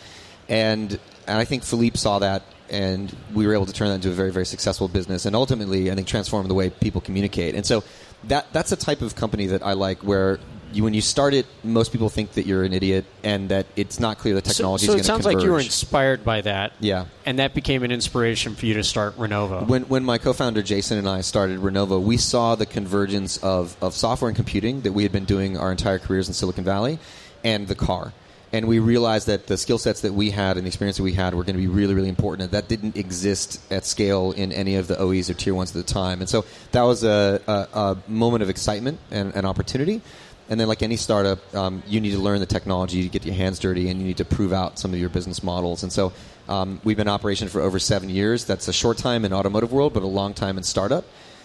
And, 0.49 0.99
and 1.27 1.39
i 1.39 1.45
think 1.45 1.62
philippe 1.62 1.97
saw 1.97 2.19
that 2.19 2.43
and 2.69 3.15
we 3.35 3.47
were 3.47 3.55
able 3.55 3.67
to 3.67 3.73
turn 3.73 3.89
that 3.89 3.95
into 3.95 4.09
a 4.09 4.12
very 4.12 4.33
very 4.33 4.47
successful 4.47 4.89
business 4.89 5.27
and 5.27 5.37
ultimately 5.37 5.91
i 5.91 5.95
think 5.95 6.07
transform 6.07 6.47
the 6.49 6.55
way 6.55 6.71
people 6.71 7.01
communicate. 7.01 7.55
And 7.55 7.65
so 7.65 7.85
that, 8.25 8.53
that's 8.53 8.73
a 8.73 8.77
type 8.77 9.01
of 9.01 9.15
company 9.15 9.47
that 9.47 9.63
i 9.63 9.73
like 9.73 10.03
where 10.03 10.39
you, 10.72 10.84
when 10.84 10.94
you 10.94 11.00
start 11.00 11.34
it, 11.34 11.46
most 11.62 11.93
people 11.93 12.08
think 12.08 12.32
that 12.32 12.46
you're 12.46 12.64
an 12.64 12.72
idiot 12.72 13.05
and 13.22 13.49
that 13.49 13.67
it's 13.76 14.00
not 14.00 14.19
clear 14.19 14.34
the 14.34 14.40
technology 14.40 14.87
so 14.87 14.93
is 14.93 14.94
it 14.94 14.99
going 14.99 14.99
to 14.99 15.05
sounds 15.05 15.22
converge. 15.25 15.34
like 15.37 15.44
you 15.44 15.52
were 15.52 15.61
inspired 15.61 16.25
by 16.25 16.40
that. 16.43 16.72
Yeah. 16.81 17.06
And 17.26 17.38
that 17.38 17.55
became 17.55 17.82
an 17.82 17.93
inspiration 17.93 18.55
for 18.55 18.67
you 18.67 18.75
to 18.75 18.84
start 18.84 19.17
Renovo. 19.17 19.67
When, 19.67 19.82
when 19.84 20.05
my 20.05 20.19
co-founder 20.19 20.62
Jason 20.62 20.99
and 20.99 21.08
I 21.08 21.20
started 21.20 21.61
Renovo, 21.61 22.02
we 22.02 22.17
saw 22.17 22.55
the 22.55 22.67
convergence 22.67 23.37
of, 23.38 23.76
of 23.82 23.94
software 23.94 24.28
and 24.28 24.37
computing 24.37 24.82
that 24.82 24.93
we 24.93 25.02
had 25.02 25.12
been 25.12 25.25
doing 25.25 25.56
our 25.56 25.70
entire 25.70 25.99
careers 25.99 26.28
in 26.28 26.34
Silicon 26.34 26.64
Valley 26.64 26.99
and 27.44 27.69
the 27.69 27.75
car. 27.75 28.12
And 28.52 28.67
we 28.67 28.81
realized 28.81 29.28
that 29.28 29.46
the 29.46 29.56
skill 29.56 29.78
sets 29.78 30.00
that 30.00 30.12
we 30.12 30.31
had 30.31 30.56
and 30.56 30.67
the 30.67 30.69
experience 30.69 30.96
that 30.96 31.05
we 31.05 31.12
had 31.12 31.34
were 31.34 31.44
going 31.44 31.55
to 31.55 31.61
be 31.61 31.69
really, 31.69 31.94
really 31.94 32.08
important. 32.08 32.43
And 32.43 32.52
that 32.52 32.67
didn't 32.67 32.96
exist 32.96 33.61
at 33.70 33.84
scale 33.84 34.32
in 34.32 34.50
any 34.50 34.75
of 34.75 34.88
the 34.88 35.00
OEs 35.00 35.31
or 35.31 35.34
tier 35.34 35.55
ones 35.55 35.70
at 35.70 35.87
the 35.87 35.93
time. 35.93 36.20
And 36.20 36.28
so 36.28 36.44
that 36.72 36.82
was 36.82 37.05
a, 37.05 37.40
a, 37.46 37.78
a 37.78 37.96
moment 38.08 38.43
of 38.43 38.50
excitement 38.50 38.99
and, 39.12 39.34
and 39.37 39.46
opportunity. 39.46 40.02
And 40.50 40.58
then, 40.58 40.67
like 40.67 40.82
any 40.82 40.97
startup, 40.97 41.55
um, 41.55 41.82
you 41.87 42.00
need 42.00 42.11
to 42.11 42.19
learn 42.19 42.41
the 42.41 42.47
technology, 42.47 43.05
to 43.05 43.08
get 43.08 43.25
your 43.25 43.37
hands 43.37 43.61
dirty, 43.61 43.88
and 43.88 44.00
you 44.00 44.06
need 44.06 44.17
to 44.17 44.25
prove 44.25 44.52
out 44.52 44.79
some 44.79 44.93
of 44.93 44.99
your 44.99 45.08
business 45.08 45.43
models. 45.44 45.85
And 45.85 45.93
so, 45.93 46.12
um, 46.49 46.81
we've 46.82 46.97
been 46.97 47.06
in 47.06 47.14
operation 47.14 47.49
for 47.49 47.61
over 47.61 47.79
seven 47.79 48.11
years. 48.11 48.44
That's 48.44 48.67
a 48.67 48.73
short 48.73 48.99
time 48.99 49.25
in 49.25 49.32
automotive 49.32 49.73
world, 49.73 49.94
but 49.94 50.02
a 50.02 50.06
long 50.06 50.35
time 50.35 50.58
in 50.58 50.64
startup. 50.64 51.05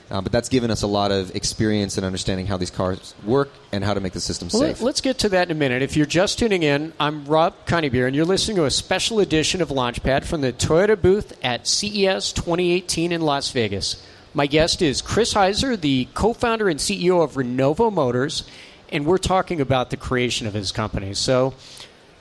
Uh, 0.09 0.21
but 0.21 0.31
that's 0.31 0.49
given 0.49 0.69
us 0.69 0.83
a 0.83 0.87
lot 0.87 1.11
of 1.11 1.35
experience 1.35 1.97
in 1.97 2.03
understanding 2.03 2.45
how 2.45 2.57
these 2.57 2.69
cars 2.69 3.15
work 3.23 3.49
and 3.71 3.83
how 3.83 3.93
to 3.93 3.99
make 3.99 4.13
the 4.13 4.19
system 4.19 4.49
Well, 4.53 4.61
safe. 4.61 4.81
Let's 4.81 5.01
get 5.01 5.17
to 5.19 5.29
that 5.29 5.49
in 5.49 5.51
a 5.57 5.59
minute. 5.59 5.81
If 5.81 5.97
you're 5.97 6.05
just 6.05 6.37
tuning 6.37 6.61
in, 6.61 6.93
I'm 6.99 7.25
Rob 7.25 7.53
Coneybeer, 7.65 8.05
and 8.05 8.15
you're 8.15 8.25
listening 8.25 8.57
to 8.57 8.65
a 8.65 8.71
special 8.71 9.19
edition 9.19 9.61
of 9.61 9.69
Launchpad 9.69 10.23
from 10.23 10.41
the 10.41 10.53
Toyota 10.53 10.99
booth 10.99 11.33
at 11.43 11.67
CES 11.67 12.33
2018 12.33 13.11
in 13.11 13.21
Las 13.21 13.49
Vegas. 13.51 14.03
My 14.35 14.47
guest 14.47 14.81
is 14.81 15.01
Chris 15.01 15.33
Heiser, 15.33 15.79
the 15.79 16.07
co 16.13 16.33
founder 16.33 16.69
and 16.69 16.79
CEO 16.79 17.23
of 17.23 17.33
Renovo 17.33 17.91
Motors, 17.91 18.43
and 18.89 19.05
we're 19.05 19.17
talking 19.17 19.61
about 19.61 19.89
the 19.89 19.97
creation 19.97 20.47
of 20.47 20.53
his 20.53 20.71
company. 20.71 21.13
So, 21.13 21.53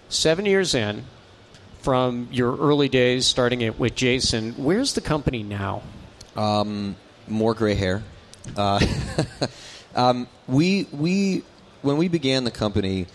seven 0.08 0.46
years 0.46 0.74
in 0.74 1.04
from 1.80 2.28
your 2.30 2.56
early 2.56 2.88
days, 2.88 3.26
starting 3.26 3.60
it 3.60 3.78
with 3.78 3.94
Jason, 3.94 4.52
where's 4.52 4.94
the 4.94 5.00
company 5.00 5.42
now? 5.42 5.82
more 7.28 7.54
gray 7.54 7.74
hair. 7.74 8.02
Uh, 8.56 8.80
um, 9.94 10.26
we 10.46 10.86
we 10.92 11.42
when 11.82 11.96
we 11.96 12.08
began 12.08 12.44
the 12.44 12.50
company, 12.50 13.06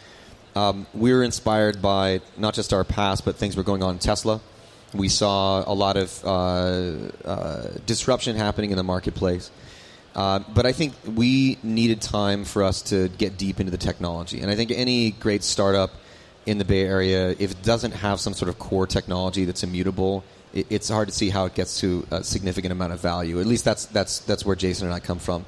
um, 0.56 0.86
we 0.94 1.13
were 1.13 1.24
inspired 1.24 1.82
by 1.82 2.22
not 2.38 2.53
just 2.53 2.74
our 2.74 2.84
past, 2.84 3.25
but 3.25 3.36
things 3.36 3.56
were 3.56 3.63
going 3.63 3.84
on 3.84 3.96
in 3.96 4.00
Tesla. 4.00 4.39
We 4.94 5.08
saw 5.08 5.63
a 5.68 5.74
lot 5.74 5.98
of 5.98 6.25
uh, 6.25 7.27
uh, 7.27 7.68
disruption 7.86 8.36
happening 8.36 8.72
in 8.72 8.77
the 8.77 8.84
marketplace. 8.84 9.51
Uh, 10.16 10.39
but 10.54 10.66
I 10.66 10.72
think 10.72 10.94
we 11.06 11.58
needed 11.63 12.01
time 12.01 12.44
for 12.44 12.63
us 12.63 12.82
to 12.84 13.10
get 13.10 13.38
deep 13.38 13.60
into 13.60 13.72
the 13.72 13.78
technology. 13.78 14.42
And 14.42 14.51
I 14.51 14.56
think 14.56 14.72
any 14.72 15.12
great 15.12 15.44
startup 15.44 15.92
in 16.46 16.58
the 16.58 16.66
Bay 16.66 16.84
Area, 16.84 17.36
if 17.38 17.51
it 17.51 17.62
doesn't 17.62 17.92
have 17.92 18.20
some 18.20 18.34
sort 18.34 18.50
of 18.50 18.58
core 18.58 18.88
technology 18.88 19.46
that's 19.46 19.63
immutable, 19.63 20.24
it, 20.54 20.68
it's 20.70 20.89
hard 20.89 21.08
to 21.08 21.13
see 21.13 21.30
how 21.30 21.46
it 21.46 21.54
gets 21.54 21.80
to 21.82 22.06
a 22.12 22.24
significant 22.24 22.72
amount 22.72 22.94
of 22.94 23.00
value. 23.00 23.39
At 23.39 23.46
least 23.46 23.66
that's 23.66 23.86
that's 23.86 24.20
that's 24.20 24.46
where 24.46 24.56
Jason 24.56 24.88
and 24.88 24.94
I 24.94 25.00
come 25.00 25.20
from. 25.20 25.46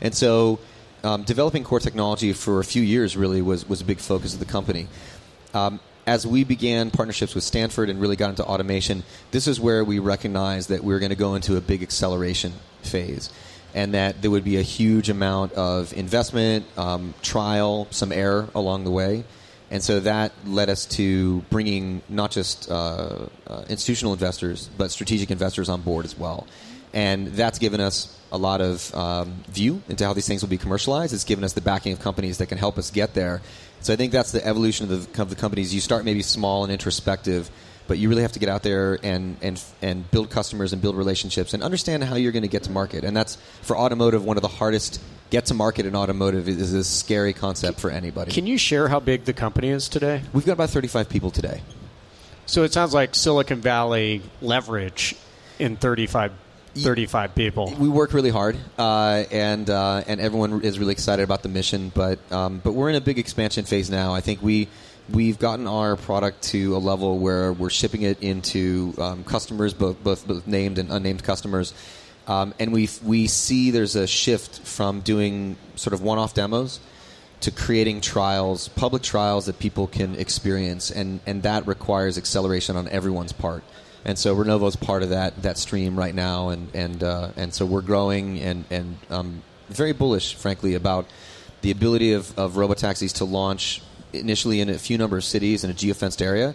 And 0.00 0.14
so, 0.14 0.60
um, 1.02 1.24
developing 1.24 1.64
core 1.64 1.80
technology 1.80 2.32
for 2.32 2.60
a 2.60 2.64
few 2.64 2.82
years 2.82 3.16
really 3.16 3.42
was 3.42 3.68
was 3.68 3.80
a 3.80 3.84
big 3.84 3.98
focus 3.98 4.34
of 4.34 4.38
the 4.38 4.46
company. 4.46 4.86
Um, 5.52 5.80
as 6.06 6.26
we 6.26 6.44
began 6.44 6.90
partnerships 6.90 7.34
with 7.34 7.44
Stanford 7.44 7.88
and 7.88 8.00
really 8.00 8.16
got 8.16 8.30
into 8.30 8.44
automation, 8.44 9.04
this 9.30 9.46
is 9.46 9.58
where 9.58 9.84
we 9.84 9.98
recognized 9.98 10.68
that 10.68 10.84
we 10.84 10.92
were 10.92 11.00
going 11.00 11.10
to 11.10 11.16
go 11.16 11.34
into 11.34 11.56
a 11.56 11.60
big 11.60 11.82
acceleration 11.82 12.52
phase, 12.82 13.30
and 13.74 13.94
that 13.94 14.22
there 14.22 14.30
would 14.30 14.44
be 14.44 14.56
a 14.56 14.62
huge 14.62 15.10
amount 15.10 15.52
of 15.52 15.92
investment, 15.92 16.64
um, 16.78 17.12
trial, 17.22 17.88
some 17.90 18.12
error 18.12 18.48
along 18.54 18.84
the 18.84 18.90
way. 18.90 19.24
And 19.70 19.82
so 19.82 19.98
that 20.00 20.32
led 20.46 20.70
us 20.70 20.86
to 20.86 21.40
bringing 21.50 22.00
not 22.08 22.30
just 22.30 22.70
uh, 22.70 23.26
uh, 23.46 23.64
institutional 23.68 24.12
investors, 24.12 24.70
but 24.78 24.92
strategic 24.92 25.32
investors 25.32 25.68
on 25.68 25.80
board 25.80 26.04
as 26.04 26.16
well. 26.16 26.46
And 26.92 27.28
that's 27.28 27.58
given 27.58 27.80
us 27.80 28.16
a 28.30 28.38
lot 28.38 28.60
of 28.60 28.94
um, 28.94 29.42
view 29.48 29.82
into 29.88 30.04
how 30.04 30.12
these 30.12 30.28
things 30.28 30.42
will 30.42 30.48
be 30.48 30.58
commercialized. 30.58 31.12
It's 31.12 31.24
given 31.24 31.42
us 31.42 31.52
the 31.52 31.60
backing 31.60 31.92
of 31.92 32.00
companies 32.00 32.38
that 32.38 32.46
can 32.46 32.58
help 32.58 32.78
us 32.78 32.92
get 32.92 33.14
there. 33.14 33.42
So 33.80 33.92
I 33.92 33.96
think 33.96 34.12
that's 34.12 34.30
the 34.30 34.46
evolution 34.46 34.90
of 34.90 35.12
the, 35.12 35.22
of 35.22 35.28
the 35.28 35.36
companies. 35.36 35.74
You 35.74 35.80
start 35.80 36.04
maybe 36.04 36.22
small 36.22 36.62
and 36.62 36.72
introspective, 36.72 37.50
but 37.86 37.98
you 37.98 38.08
really 38.08 38.22
have 38.22 38.32
to 38.32 38.38
get 38.38 38.48
out 38.48 38.62
there 38.62 38.98
and 39.02 39.36
and 39.42 39.62
and 39.82 40.10
build 40.10 40.30
customers 40.30 40.72
and 40.72 40.80
build 40.80 40.96
relationships 40.96 41.54
and 41.54 41.62
understand 41.62 42.04
how 42.04 42.16
you're 42.16 42.32
going 42.32 42.42
to 42.42 42.48
get 42.48 42.64
to 42.64 42.70
market. 42.70 43.04
And 43.04 43.16
that's 43.16 43.36
for 43.62 43.76
automotive 43.76 44.24
one 44.24 44.36
of 44.36 44.42
the 44.42 44.48
hardest 44.48 45.00
get 45.30 45.46
to 45.46 45.54
market 45.54 45.86
in 45.86 45.96
automotive 45.96 46.48
is 46.48 46.72
a 46.72 46.84
scary 46.84 47.32
concept 47.32 47.80
for 47.80 47.90
anybody. 47.90 48.30
Can 48.30 48.46
you 48.46 48.56
share 48.58 48.88
how 48.88 49.00
big 49.00 49.24
the 49.24 49.32
company 49.32 49.68
is 49.68 49.88
today? 49.88 50.22
We've 50.32 50.46
got 50.46 50.52
about 50.52 50.70
35 50.70 51.08
people 51.08 51.30
today. 51.30 51.60
So 52.46 52.62
it 52.62 52.72
sounds 52.72 52.92
like 52.92 53.14
Silicon 53.14 53.60
Valley 53.60 54.22
leverage 54.42 55.16
in 55.58 55.76
35, 55.76 56.32
35 56.74 57.34
people. 57.34 57.74
We 57.78 57.88
work 57.88 58.12
really 58.12 58.30
hard, 58.30 58.56
uh, 58.78 59.24
and 59.30 59.68
uh, 59.70 60.04
and 60.06 60.20
everyone 60.20 60.60
is 60.62 60.78
really 60.78 60.92
excited 60.92 61.22
about 61.22 61.42
the 61.42 61.48
mission. 61.48 61.90
But 61.94 62.18
um, 62.30 62.60
but 62.62 62.72
we're 62.72 62.90
in 62.90 62.96
a 62.96 63.00
big 63.00 63.18
expansion 63.18 63.64
phase 63.64 63.90
now. 63.90 64.12
I 64.12 64.20
think 64.20 64.42
we 64.42 64.68
we've 65.10 65.38
gotten 65.38 65.66
our 65.66 65.96
product 65.96 66.42
to 66.42 66.76
a 66.76 66.78
level 66.78 67.18
where 67.18 67.52
we're 67.52 67.70
shipping 67.70 68.02
it 68.02 68.22
into 68.22 68.94
um, 68.98 69.24
customers, 69.24 69.74
both, 69.74 70.02
both 70.02 70.26
both 70.26 70.46
named 70.46 70.78
and 70.78 70.90
unnamed 70.90 71.22
customers. 71.22 71.74
Um, 72.26 72.54
and 72.58 72.72
we 72.72 72.88
we 73.04 73.26
see 73.26 73.70
there's 73.70 73.96
a 73.96 74.06
shift 74.06 74.60
from 74.60 75.00
doing 75.00 75.56
sort 75.76 75.92
of 75.92 76.02
one-off 76.02 76.34
demos 76.34 76.80
to 77.40 77.50
creating 77.50 78.00
trials, 78.00 78.68
public 78.68 79.02
trials 79.02 79.46
that 79.46 79.58
people 79.58 79.86
can 79.86 80.14
experience, 80.14 80.90
and, 80.90 81.20
and 81.26 81.42
that 81.42 81.66
requires 81.66 82.16
acceleration 82.16 82.76
on 82.76 82.88
everyone's 82.88 83.32
part. 83.32 83.62
And 84.06 84.18
so 84.18 84.34
Renovo's 84.34 84.76
part 84.76 85.02
of 85.02 85.10
that 85.10 85.42
that 85.42 85.58
stream 85.58 85.98
right 85.98 86.14
now, 86.14 86.48
and 86.48 86.74
and 86.74 87.02
uh, 87.02 87.30
and 87.36 87.52
so 87.52 87.66
we're 87.66 87.82
growing 87.82 88.38
and 88.40 88.64
and 88.70 88.96
um, 89.10 89.42
very 89.68 89.92
bullish, 89.92 90.34
frankly, 90.34 90.74
about 90.74 91.06
the 91.62 91.70
ability 91.70 92.12
of, 92.12 92.38
of 92.38 92.54
robotaxis 92.54 93.14
to 93.14 93.24
launch 93.24 93.80
initially 94.20 94.60
in 94.60 94.68
a 94.68 94.78
few 94.78 94.98
number 94.98 95.16
of 95.16 95.24
cities 95.24 95.64
in 95.64 95.70
a 95.70 95.74
geofenced 95.74 96.22
area, 96.22 96.54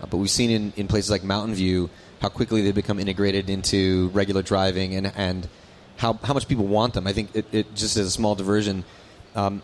uh, 0.00 0.06
but 0.06 0.16
we've 0.16 0.30
seen 0.30 0.50
in, 0.50 0.72
in 0.76 0.88
places 0.88 1.10
like 1.10 1.24
Mountain 1.24 1.54
View 1.54 1.90
how 2.20 2.28
quickly 2.28 2.62
they 2.62 2.72
become 2.72 2.98
integrated 2.98 3.48
into 3.48 4.08
regular 4.08 4.42
driving 4.42 4.94
and 4.94 5.12
and 5.16 5.48
how 5.96 6.14
how 6.22 6.34
much 6.34 6.48
people 6.48 6.66
want 6.66 6.94
them. 6.94 7.06
I 7.06 7.12
think 7.12 7.34
it, 7.34 7.46
it 7.52 7.74
just 7.74 7.96
as 7.96 8.06
a 8.06 8.10
small 8.10 8.34
diversion. 8.34 8.84
Um, 9.34 9.62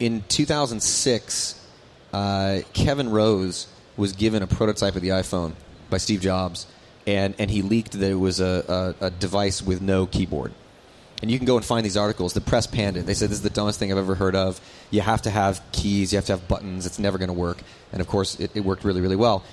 in 0.00 0.24
2006, 0.28 1.68
uh, 2.12 2.60
Kevin 2.72 3.10
Rose 3.10 3.68
was 3.96 4.12
given 4.12 4.42
a 4.42 4.46
prototype 4.46 4.96
of 4.96 5.02
the 5.02 5.10
iPhone 5.10 5.54
by 5.88 5.98
Steve 5.98 6.20
Jobs, 6.20 6.66
and, 7.06 7.34
and 7.38 7.50
he 7.50 7.62
leaked 7.62 7.92
that 7.92 8.10
it 8.10 8.14
was 8.14 8.40
a, 8.40 8.94
a, 9.00 9.06
a 9.06 9.10
device 9.10 9.62
with 9.62 9.80
no 9.80 10.06
keyboard. 10.06 10.52
And 11.22 11.30
you 11.30 11.38
can 11.38 11.46
go 11.46 11.56
and 11.56 11.64
find 11.64 11.84
these 11.84 11.96
articles. 11.96 12.34
The 12.34 12.40
press 12.40 12.66
panned 12.66 12.96
it. 12.96 13.06
They 13.06 13.14
said 13.14 13.30
this 13.30 13.38
is 13.38 13.42
the 13.42 13.50
dumbest 13.50 13.78
thing 13.78 13.90
I've 13.90 13.98
ever 13.98 14.14
heard 14.14 14.34
of. 14.34 14.60
You 14.90 15.00
have 15.00 15.22
to 15.22 15.30
have 15.30 15.62
keys. 15.72 16.12
You 16.12 16.16
have 16.16 16.26
to 16.26 16.32
have 16.32 16.48
buttons. 16.48 16.86
It's 16.86 16.98
never 16.98 17.18
going 17.18 17.28
to 17.28 17.34
work. 17.34 17.58
And 17.92 18.00
of 18.00 18.08
course, 18.08 18.38
it, 18.38 18.50
it 18.54 18.60
worked 18.60 18.84
really, 18.84 19.00
really 19.00 19.16
well. 19.16 19.44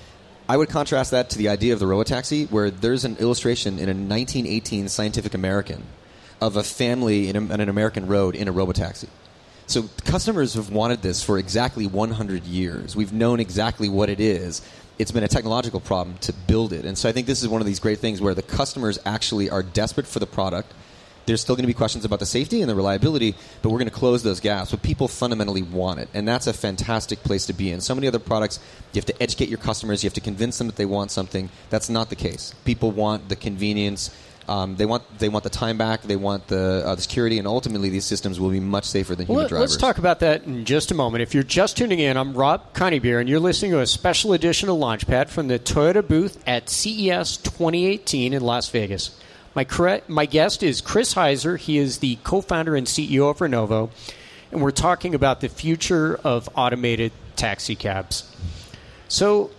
I 0.48 0.56
would 0.56 0.68
contrast 0.68 1.12
that 1.12 1.30
to 1.30 1.38
the 1.38 1.48
idea 1.48 1.72
of 1.72 1.78
the 1.78 1.86
robotaxi, 1.86 2.50
where 2.50 2.70
there's 2.70 3.04
an 3.04 3.16
illustration 3.18 3.74
in 3.74 3.88
a 3.88 3.94
1918 3.94 4.88
Scientific 4.88 5.34
American 5.34 5.84
of 6.40 6.56
a 6.56 6.62
family 6.62 7.28
in, 7.28 7.36
a, 7.36 7.54
an 7.54 7.68
American 7.68 8.08
road 8.08 8.34
in 8.34 8.48
a 8.48 8.52
robotaxi. 8.52 9.08
So 9.66 9.84
customers 10.04 10.54
have 10.54 10.70
wanted 10.70 11.00
this 11.00 11.22
for 11.22 11.38
exactly 11.38 11.86
100 11.86 12.44
years. 12.44 12.96
We've 12.96 13.12
known 13.12 13.40
exactly 13.40 13.88
what 13.88 14.10
it 14.10 14.20
is. 14.20 14.60
It's 14.98 15.12
been 15.12 15.22
a 15.22 15.28
technological 15.28 15.80
problem 15.80 16.18
to 16.18 16.32
build 16.32 16.72
it. 16.72 16.84
And 16.84 16.98
so 16.98 17.08
I 17.08 17.12
think 17.12 17.26
this 17.26 17.42
is 17.42 17.48
one 17.48 17.62
of 17.62 17.66
these 17.66 17.80
great 17.80 18.00
things 18.00 18.20
where 18.20 18.34
the 18.34 18.42
customers 18.42 18.98
actually 19.06 19.48
are 19.48 19.62
desperate 19.62 20.06
for 20.06 20.18
the 20.18 20.26
product. 20.26 20.74
There's 21.26 21.40
still 21.40 21.54
going 21.54 21.64
to 21.64 21.68
be 21.68 21.74
questions 21.74 22.04
about 22.04 22.18
the 22.18 22.26
safety 22.26 22.60
and 22.60 22.70
the 22.70 22.74
reliability, 22.74 23.34
but 23.62 23.70
we're 23.70 23.78
going 23.78 23.90
to 23.90 23.94
close 23.94 24.22
those 24.22 24.40
gaps. 24.40 24.70
But 24.70 24.82
people 24.82 25.08
fundamentally 25.08 25.62
want 25.62 26.00
it, 26.00 26.08
and 26.14 26.26
that's 26.26 26.46
a 26.46 26.52
fantastic 26.52 27.22
place 27.22 27.46
to 27.46 27.52
be 27.52 27.70
in. 27.70 27.80
So 27.80 27.94
many 27.94 28.06
other 28.06 28.18
products, 28.18 28.58
you 28.92 28.98
have 28.98 29.06
to 29.06 29.22
educate 29.22 29.48
your 29.48 29.58
customers, 29.58 30.02
you 30.02 30.08
have 30.08 30.14
to 30.14 30.20
convince 30.20 30.58
them 30.58 30.66
that 30.66 30.76
they 30.76 30.86
want 30.86 31.10
something. 31.10 31.48
That's 31.70 31.88
not 31.88 32.10
the 32.10 32.16
case. 32.16 32.54
People 32.64 32.90
want 32.90 33.28
the 33.28 33.36
convenience, 33.36 34.10
um, 34.48 34.76
they 34.76 34.86
want 34.86 35.02
they 35.18 35.28
want 35.28 35.44
the 35.44 35.50
time 35.50 35.78
back. 35.78 36.02
They 36.02 36.16
want 36.16 36.48
the, 36.48 36.82
uh, 36.84 36.94
the 36.94 37.02
security, 37.02 37.38
and 37.38 37.46
ultimately, 37.46 37.90
these 37.90 38.04
systems 38.04 38.40
will 38.40 38.50
be 38.50 38.60
much 38.60 38.84
safer 38.84 39.14
than 39.14 39.26
human 39.26 39.42
well, 39.42 39.48
drivers. 39.48 39.70
Let's 39.70 39.80
talk 39.80 39.98
about 39.98 40.20
that 40.20 40.44
in 40.44 40.64
just 40.64 40.90
a 40.90 40.94
moment. 40.94 41.22
If 41.22 41.34
you're 41.34 41.42
just 41.42 41.76
tuning 41.76 42.00
in, 42.00 42.16
I'm 42.16 42.34
Rob 42.34 42.74
Coneybeer, 42.74 43.20
and 43.20 43.28
you're 43.28 43.40
listening 43.40 43.70
to 43.72 43.80
a 43.80 43.86
special 43.86 44.32
edition 44.32 44.68
of 44.68 44.76
Launchpad 44.76 45.28
from 45.28 45.48
the 45.48 45.58
Toyota 45.58 46.06
booth 46.06 46.42
at 46.46 46.68
CES 46.68 47.36
2018 47.36 48.32
in 48.32 48.42
Las 48.42 48.68
Vegas. 48.68 49.18
My 49.54 49.64
cre- 49.64 50.04
my 50.08 50.26
guest 50.26 50.62
is 50.62 50.80
Chris 50.80 51.14
Heiser. 51.14 51.58
He 51.58 51.78
is 51.78 51.98
the 51.98 52.16
co-founder 52.24 52.74
and 52.74 52.86
CEO 52.86 53.30
of 53.30 53.38
Renovo, 53.38 53.90
and 54.50 54.62
we're 54.62 54.70
talking 54.70 55.14
about 55.14 55.40
the 55.40 55.48
future 55.48 56.18
of 56.24 56.48
automated 56.56 57.12
taxi 57.36 57.74
cabs. 57.74 58.24
So 59.08 59.50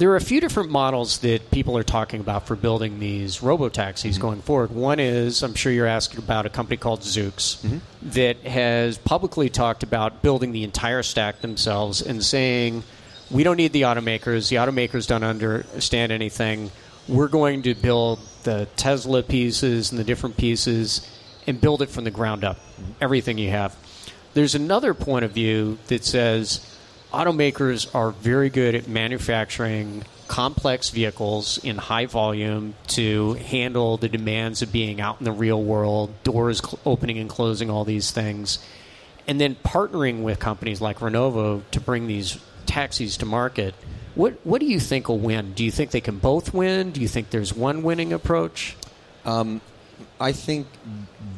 there 0.00 0.10
are 0.10 0.16
a 0.16 0.20
few 0.20 0.40
different 0.40 0.70
models 0.70 1.18
that 1.18 1.50
people 1.50 1.76
are 1.76 1.82
talking 1.82 2.20
about 2.20 2.46
for 2.46 2.56
building 2.56 3.00
these 3.00 3.42
robo 3.42 3.68
taxis 3.68 4.14
mm-hmm. 4.14 4.22
going 4.22 4.42
forward. 4.42 4.70
One 4.70 4.98
is, 4.98 5.42
I'm 5.42 5.54
sure 5.54 5.70
you're 5.70 5.86
asking 5.86 6.20
about 6.20 6.46
a 6.46 6.48
company 6.48 6.78
called 6.78 7.00
Zoox 7.00 7.60
mm-hmm. 7.60 7.78
that 8.10 8.38
has 8.38 8.96
publicly 8.96 9.50
talked 9.50 9.82
about 9.82 10.22
building 10.22 10.52
the 10.52 10.64
entire 10.64 11.02
stack 11.02 11.42
themselves 11.42 12.00
and 12.00 12.24
saying, 12.24 12.82
we 13.30 13.42
don't 13.42 13.58
need 13.58 13.74
the 13.74 13.82
automakers. 13.82 14.48
The 14.48 14.56
automakers 14.56 15.06
don't 15.06 15.22
understand 15.22 16.12
anything. 16.12 16.70
We're 17.06 17.28
going 17.28 17.62
to 17.62 17.74
build 17.74 18.20
the 18.44 18.68
Tesla 18.76 19.22
pieces 19.22 19.90
and 19.90 19.98
the 19.98 20.04
different 20.04 20.36
pieces 20.36 21.08
and 21.46 21.60
build 21.60 21.82
it 21.82 21.90
from 21.90 22.04
the 22.04 22.10
ground 22.10 22.44
up, 22.44 22.58
everything 23.00 23.38
you 23.38 23.50
have. 23.50 23.76
There's 24.34 24.54
another 24.54 24.94
point 24.94 25.24
of 25.24 25.32
view 25.32 25.78
that 25.88 26.04
says, 26.04 26.60
automakers 27.12 27.92
are 27.94 28.12
very 28.12 28.50
good 28.50 28.74
at 28.74 28.86
manufacturing 28.88 30.04
complex 30.28 30.90
vehicles 30.90 31.58
in 31.64 31.76
high 31.76 32.06
volume 32.06 32.74
to 32.86 33.34
handle 33.34 33.96
the 33.96 34.08
demands 34.08 34.62
of 34.62 34.70
being 34.70 35.00
out 35.00 35.18
in 35.18 35.24
the 35.24 35.32
real 35.32 35.60
world, 35.60 36.14
doors 36.22 36.58
cl- 36.58 36.78
opening 36.86 37.18
and 37.18 37.28
closing, 37.28 37.68
all 37.68 37.84
these 37.84 38.12
things, 38.12 38.60
and 39.26 39.40
then 39.40 39.56
partnering 39.64 40.22
with 40.22 40.38
companies 40.38 40.80
like 40.80 41.00
Renovo 41.00 41.62
to 41.72 41.80
bring 41.80 42.06
these 42.06 42.38
taxis 42.66 43.16
to 43.16 43.26
market. 43.26 43.74
What 44.14 44.34
what 44.44 44.60
do 44.60 44.66
you 44.66 44.80
think 44.80 45.08
will 45.08 45.18
win? 45.18 45.52
Do 45.52 45.64
you 45.64 45.70
think 45.70 45.90
they 45.90 46.00
can 46.00 46.18
both 46.18 46.52
win? 46.52 46.90
Do 46.90 47.00
you 47.00 47.08
think 47.08 47.30
there's 47.30 47.54
one 47.54 47.82
winning 47.82 48.12
approach? 48.12 48.76
Um, 49.24 49.60
I 50.18 50.32
think 50.32 50.66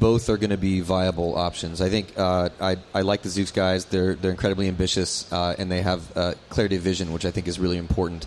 both 0.01 0.29
are 0.29 0.37
going 0.37 0.51
to 0.51 0.57
be 0.57 0.81
viable 0.81 1.37
options. 1.37 1.81
I 1.81 1.89
think 1.89 2.19
uh, 2.19 2.49
I, 2.61 2.77
I 2.95 3.03
like 3.03 3.23
the 3.23 3.29
Zoox 3.29 3.53
guys. 3.53 3.85
They're 3.85 4.15
they're 4.15 4.31
incredibly 4.31 4.69
ambitious 4.69 5.31
uh, 5.33 5.55
and 5.59 5.71
they 5.71 5.83
have 5.83 6.17
uh, 6.17 6.35
clarity 6.49 6.77
of 6.77 6.83
vision, 6.83 7.13
which 7.13 7.25
I 7.25 7.31
think 7.31 7.47
is 7.47 7.59
really 7.59 7.79
important. 7.79 8.27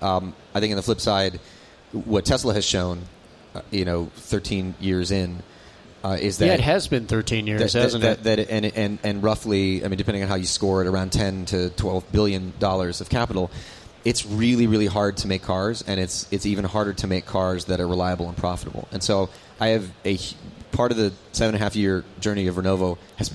Um, 0.00 0.34
I 0.54 0.60
think 0.60 0.72
on 0.72 0.76
the 0.76 0.82
flip 0.82 1.00
side, 1.00 1.40
what 1.92 2.24
Tesla 2.24 2.54
has 2.54 2.64
shown, 2.64 3.02
uh, 3.54 3.60
you 3.70 3.84
know, 3.84 4.10
13 4.14 4.74
years 4.80 5.10
in, 5.10 5.42
uh, 6.02 6.16
is 6.18 6.38
that 6.38 6.46
yeah, 6.46 6.54
it 6.54 6.60
has 6.60 6.88
been 6.88 7.06
13 7.06 7.46
years, 7.46 7.74
that, 7.74 7.82
hasn't 7.82 8.02
that, 8.02 8.20
it? 8.20 8.22
That, 8.22 8.36
that 8.36 8.50
and, 8.50 8.64
and 8.64 8.98
and 9.02 9.22
roughly, 9.22 9.84
I 9.84 9.88
mean, 9.88 9.98
depending 9.98 10.22
on 10.22 10.30
how 10.30 10.36
you 10.36 10.46
score 10.46 10.80
it, 10.80 10.86
around 10.86 11.12
10 11.12 11.46
to 11.46 11.68
12 11.70 12.10
billion 12.10 12.54
dollars 12.58 13.02
of 13.02 13.10
capital 13.10 13.50
it's 14.04 14.24
really 14.26 14.66
really 14.66 14.86
hard 14.86 15.16
to 15.18 15.28
make 15.28 15.42
cars 15.42 15.84
and 15.86 16.00
it's 16.00 16.26
it's 16.32 16.46
even 16.46 16.64
harder 16.64 16.92
to 16.92 17.06
make 17.06 17.26
cars 17.26 17.66
that 17.66 17.80
are 17.80 17.86
reliable 17.86 18.28
and 18.28 18.36
profitable. 18.36 18.88
And 18.92 19.02
so 19.02 19.30
i 19.58 19.68
have 19.68 19.90
a 20.04 20.18
part 20.72 20.90
of 20.90 20.96
the 20.96 21.12
seven 21.32 21.54
and 21.54 21.60
a 21.60 21.64
half 21.64 21.76
year 21.76 22.04
journey 22.20 22.46
of 22.46 22.56
renovo 22.56 22.96
has 23.16 23.30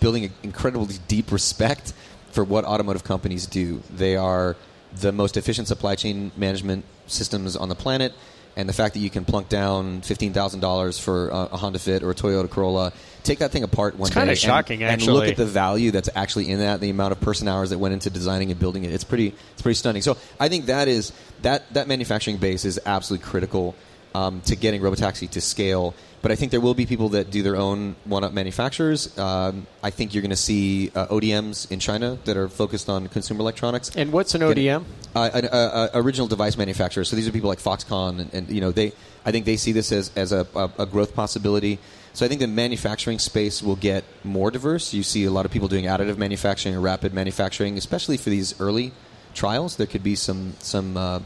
building 0.00 0.24
an 0.24 0.32
incredibly 0.42 0.96
deep 1.08 1.30
respect 1.30 1.92
for 2.30 2.42
what 2.42 2.64
automotive 2.64 3.04
companies 3.04 3.46
do. 3.46 3.82
They 3.94 4.16
are 4.16 4.56
the 4.94 5.12
most 5.12 5.36
efficient 5.36 5.68
supply 5.68 5.94
chain 5.94 6.32
management 6.36 6.84
systems 7.06 7.54
on 7.56 7.68
the 7.68 7.74
planet 7.74 8.12
and 8.56 8.68
the 8.68 8.72
fact 8.72 8.94
that 8.94 9.00
you 9.00 9.10
can 9.10 9.24
plunk 9.24 9.48
down 9.48 10.02
fifteen 10.02 10.32
thousand 10.32 10.60
dollars 10.60 10.98
for 10.98 11.28
a 11.30 11.56
Honda 11.56 11.78
Fit 11.78 12.02
or 12.02 12.10
a 12.10 12.14
Toyota 12.14 12.50
Corolla, 12.50 12.92
take 13.22 13.38
that 13.38 13.50
thing 13.50 13.62
apart 13.62 13.94
one 13.94 14.08
it's 14.08 14.14
day, 14.14 14.20
kind 14.20 14.30
of 14.30 14.38
shocking, 14.38 14.82
and, 14.82 14.92
actually. 14.92 15.08
and 15.08 15.16
look 15.16 15.28
at 15.28 15.36
the 15.36 15.46
value 15.46 15.90
that's 15.90 16.08
actually 16.14 16.50
in 16.50 16.58
that, 16.60 16.80
the 16.80 16.90
amount 16.90 17.12
of 17.12 17.20
person 17.20 17.48
hours 17.48 17.70
that 17.70 17.78
went 17.78 17.94
into 17.94 18.10
designing 18.10 18.50
and 18.50 18.58
building 18.58 18.84
it. 18.84 18.92
It's 18.92 19.04
pretty, 19.04 19.34
it's 19.52 19.62
pretty 19.62 19.76
stunning. 19.76 20.02
So 20.02 20.16
I 20.38 20.48
think 20.48 20.66
that 20.66 20.88
is 20.88 21.12
that 21.42 21.72
that 21.74 21.88
manufacturing 21.88 22.38
base 22.38 22.64
is 22.64 22.80
absolutely 22.84 23.26
critical 23.26 23.74
um, 24.14 24.40
to 24.42 24.56
getting 24.56 24.80
Robotaxi 24.80 25.28
to 25.30 25.40
scale 25.40 25.94
but 26.22 26.30
I 26.30 26.34
think 26.34 26.50
there 26.50 26.60
will 26.60 26.74
be 26.74 26.84
people 26.84 27.10
that 27.10 27.30
do 27.30 27.42
their 27.42 27.56
own 27.56 27.96
one-up 28.04 28.32
manufacturers. 28.32 29.16
Um, 29.18 29.66
I 29.82 29.90
think 29.90 30.12
you're 30.12 30.20
going 30.20 30.30
to 30.30 30.36
see 30.36 30.90
uh, 30.94 31.06
ODMs 31.06 31.70
in 31.70 31.80
China 31.80 32.18
that 32.24 32.36
are 32.36 32.48
focused 32.48 32.90
on 32.90 33.08
consumer 33.08 33.40
electronics. 33.40 33.90
And 33.96 34.12
what's 34.12 34.34
an 34.34 34.42
ODM? 34.42 34.84
Uh, 35.14 35.30
an 35.32 35.46
uh, 35.46 35.88
original 35.94 36.26
device 36.26 36.58
manufacturer. 36.58 37.04
So 37.04 37.16
these 37.16 37.26
are 37.26 37.32
people 37.32 37.48
like 37.48 37.58
Foxconn, 37.58 38.20
and, 38.20 38.34
and, 38.34 38.50
you 38.50 38.60
know 38.60 38.70
they. 38.70 38.92
I 39.24 39.32
think 39.32 39.44
they 39.44 39.56
see 39.56 39.72
this 39.72 39.92
as, 39.92 40.10
as 40.16 40.32
a, 40.32 40.46
a, 40.54 40.70
a 40.78 40.86
growth 40.86 41.14
possibility. 41.14 41.78
So 42.14 42.24
I 42.24 42.28
think 42.28 42.40
the 42.40 42.46
manufacturing 42.46 43.18
space 43.18 43.62
will 43.62 43.76
get 43.76 44.02
more 44.24 44.50
diverse. 44.50 44.94
You 44.94 45.02
see 45.02 45.24
a 45.24 45.30
lot 45.30 45.44
of 45.44 45.52
people 45.52 45.68
doing 45.68 45.84
additive 45.84 46.16
manufacturing 46.16 46.74
or 46.74 46.80
rapid 46.80 47.12
manufacturing, 47.12 47.76
especially 47.76 48.16
for 48.16 48.30
these 48.30 48.58
early 48.60 48.92
trials. 49.34 49.76
There 49.76 49.86
could 49.86 50.02
be 50.02 50.14
some 50.14 50.54
some 50.58 50.96
uh, 50.96 51.20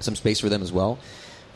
some 0.00 0.16
space 0.16 0.40
for 0.40 0.48
them 0.48 0.62
as 0.62 0.72
well. 0.72 0.98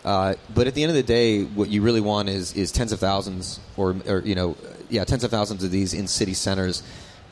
Uh, 0.04 0.34
but 0.54 0.66
at 0.66 0.74
the 0.74 0.82
end 0.82 0.90
of 0.90 0.96
the 0.96 1.02
day, 1.02 1.44
what 1.44 1.68
you 1.68 1.82
really 1.82 2.00
want 2.00 2.28
is 2.28 2.54
is 2.54 2.72
tens 2.72 2.92
of 2.92 3.00
thousands, 3.00 3.60
or, 3.76 3.96
or 4.06 4.20
you 4.20 4.34
know, 4.34 4.56
yeah, 4.88 5.04
tens 5.04 5.24
of 5.24 5.30
thousands 5.30 5.64
of 5.64 5.70
these 5.70 5.94
in 5.94 6.06
city 6.06 6.34
centers. 6.34 6.82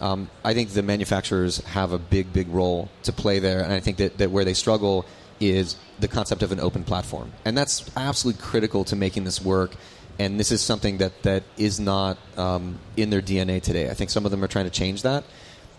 Um, 0.00 0.28
I 0.44 0.52
think 0.52 0.70
the 0.70 0.82
manufacturers 0.82 1.58
have 1.64 1.92
a 1.92 1.98
big, 1.98 2.32
big 2.32 2.48
role 2.48 2.90
to 3.04 3.12
play 3.12 3.38
there, 3.38 3.62
and 3.62 3.72
I 3.72 3.80
think 3.80 3.96
that, 3.96 4.18
that 4.18 4.30
where 4.30 4.44
they 4.44 4.52
struggle 4.52 5.06
is 5.40 5.76
the 6.00 6.08
concept 6.08 6.42
of 6.42 6.52
an 6.52 6.60
open 6.60 6.84
platform, 6.84 7.32
and 7.44 7.56
that's 7.56 7.90
absolutely 7.96 8.42
critical 8.42 8.84
to 8.84 8.96
making 8.96 9.24
this 9.24 9.42
work. 9.42 9.74
And 10.18 10.40
this 10.40 10.50
is 10.50 10.62
something 10.62 10.98
that 10.98 11.22
that 11.22 11.44
is 11.58 11.78
not 11.78 12.18
um, 12.36 12.78
in 12.96 13.10
their 13.10 13.22
DNA 13.22 13.62
today. 13.62 13.90
I 13.90 13.94
think 13.94 14.10
some 14.10 14.24
of 14.24 14.30
them 14.30 14.42
are 14.42 14.48
trying 14.48 14.64
to 14.64 14.70
change 14.70 15.02
that. 15.02 15.24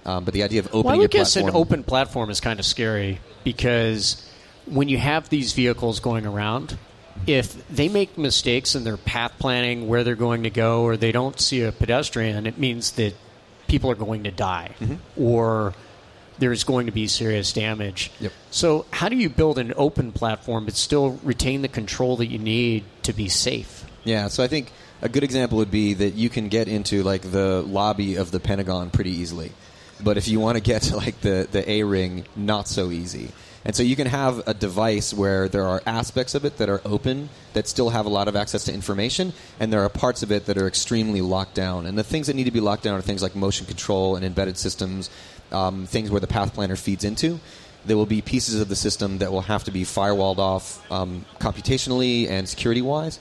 Um, 0.05 0.23
but 0.23 0.33
the 0.33 0.43
idea 0.43 0.61
of 0.61 0.67
opening 0.67 0.85
well, 0.85 0.95
I 0.95 0.97
would 0.99 1.11
guess 1.11 1.33
platform, 1.33 1.55
an 1.55 1.61
open 1.61 1.83
platform 1.83 2.29
is 2.29 2.39
kind 2.39 2.59
of 2.59 2.65
scary 2.65 3.19
because 3.43 4.26
when 4.69 4.89
you 4.89 4.97
have 4.97 5.29
these 5.29 5.53
vehicles 5.53 5.99
going 5.99 6.25
around, 6.25 6.77
if 7.25 7.67
they 7.69 7.89
make 7.89 8.17
mistakes 8.17 8.75
in 8.75 8.83
their 8.83 8.97
path 8.97 9.33
planning, 9.39 9.87
where 9.87 10.03
they're 10.03 10.15
going 10.15 10.43
to 10.43 10.49
go, 10.49 10.83
or 10.83 10.97
they 10.97 11.11
don't 11.11 11.39
see 11.39 11.61
a 11.63 11.71
pedestrian, 11.71 12.45
it 12.45 12.57
means 12.57 12.91
that 12.91 13.15
people 13.67 13.89
are 13.91 13.95
going 13.95 14.23
to 14.23 14.31
die 14.31 14.71
Mm-hmm. 14.79 14.95
or 15.21 15.73
there's 16.39 16.63
going 16.63 16.85
to 16.85 16.91
be 16.91 17.07
serious 17.07 17.51
damage. 17.51 18.11
Yep. 18.19 18.31
So, 18.51 18.85
how 18.91 19.09
do 19.09 19.15
you 19.15 19.27
build 19.29 19.57
an 19.57 19.73
open 19.75 20.11
platform 20.11 20.65
but 20.65 20.75
still 20.75 21.19
retain 21.23 21.63
the 21.63 21.67
control 21.67 22.17
that 22.17 22.27
you 22.27 22.37
need 22.37 22.83
to 23.03 23.13
be 23.13 23.27
safe? 23.27 23.83
Yeah, 24.03 24.27
so 24.27 24.43
I 24.43 24.47
think 24.47 24.71
a 25.01 25.09
good 25.09 25.23
example 25.23 25.57
would 25.57 25.71
be 25.71 25.95
that 25.95 26.13
you 26.13 26.29
can 26.29 26.47
get 26.49 26.67
into 26.67 27.01
like 27.01 27.23
the 27.23 27.63
lobby 27.63 28.15
of 28.17 28.29
the 28.29 28.39
Pentagon 28.39 28.91
pretty 28.91 29.11
easily, 29.11 29.51
but 30.01 30.17
if 30.17 30.27
you 30.27 30.39
want 30.39 30.57
to 30.57 30.61
get 30.63 30.83
to 30.83 30.97
like 30.97 31.19
the 31.21 31.47
the 31.51 31.67
A 31.69 31.83
ring, 31.83 32.25
not 32.35 32.67
so 32.67 32.91
easy. 32.91 33.31
And 33.67 33.75
so 33.75 33.83
you 33.83 33.95
can 33.95 34.07
have 34.07 34.47
a 34.47 34.53
device 34.53 35.13
where 35.13 35.47
there 35.47 35.67
are 35.67 35.83
aspects 35.85 36.33
of 36.33 36.45
it 36.45 36.57
that 36.57 36.69
are 36.69 36.81
open 36.85 37.29
that 37.53 37.67
still 37.67 37.89
have 37.89 38.07
a 38.07 38.09
lot 38.09 38.27
of 38.27 38.35
access 38.35 38.63
to 38.63 38.73
information, 38.73 39.33
and 39.59 39.71
there 39.71 39.81
are 39.81 39.89
parts 39.89 40.23
of 40.23 40.31
it 40.31 40.45
that 40.45 40.57
are 40.57 40.67
extremely 40.67 41.21
locked 41.21 41.53
down. 41.53 41.85
And 41.85 41.97
the 41.97 42.03
things 42.03 42.27
that 42.27 42.35
need 42.35 42.45
to 42.45 42.51
be 42.51 42.61
locked 42.61 42.83
down 42.83 42.97
are 42.97 43.01
things 43.01 43.21
like 43.21 43.35
motion 43.35 43.67
control 43.67 44.15
and 44.15 44.25
embedded 44.25 44.57
systems, 44.57 45.11
um, 45.51 45.85
things 45.85 46.09
where 46.09 46.21
the 46.21 46.27
path 46.27 46.53
planner 46.55 46.75
feeds 46.75 47.03
into 47.03 47.39
there 47.87 47.97
will 47.97 48.05
be 48.05 48.21
pieces 48.21 48.59
of 48.59 48.69
the 48.69 48.75
system 48.75 49.19
that 49.19 49.31
will 49.31 49.41
have 49.41 49.63
to 49.63 49.71
be 49.71 49.83
firewalled 49.83 50.37
off 50.37 50.89
um, 50.91 51.25
computationally 51.39 52.29
and 52.29 52.47
security 52.47 52.81
wise. 52.81 53.19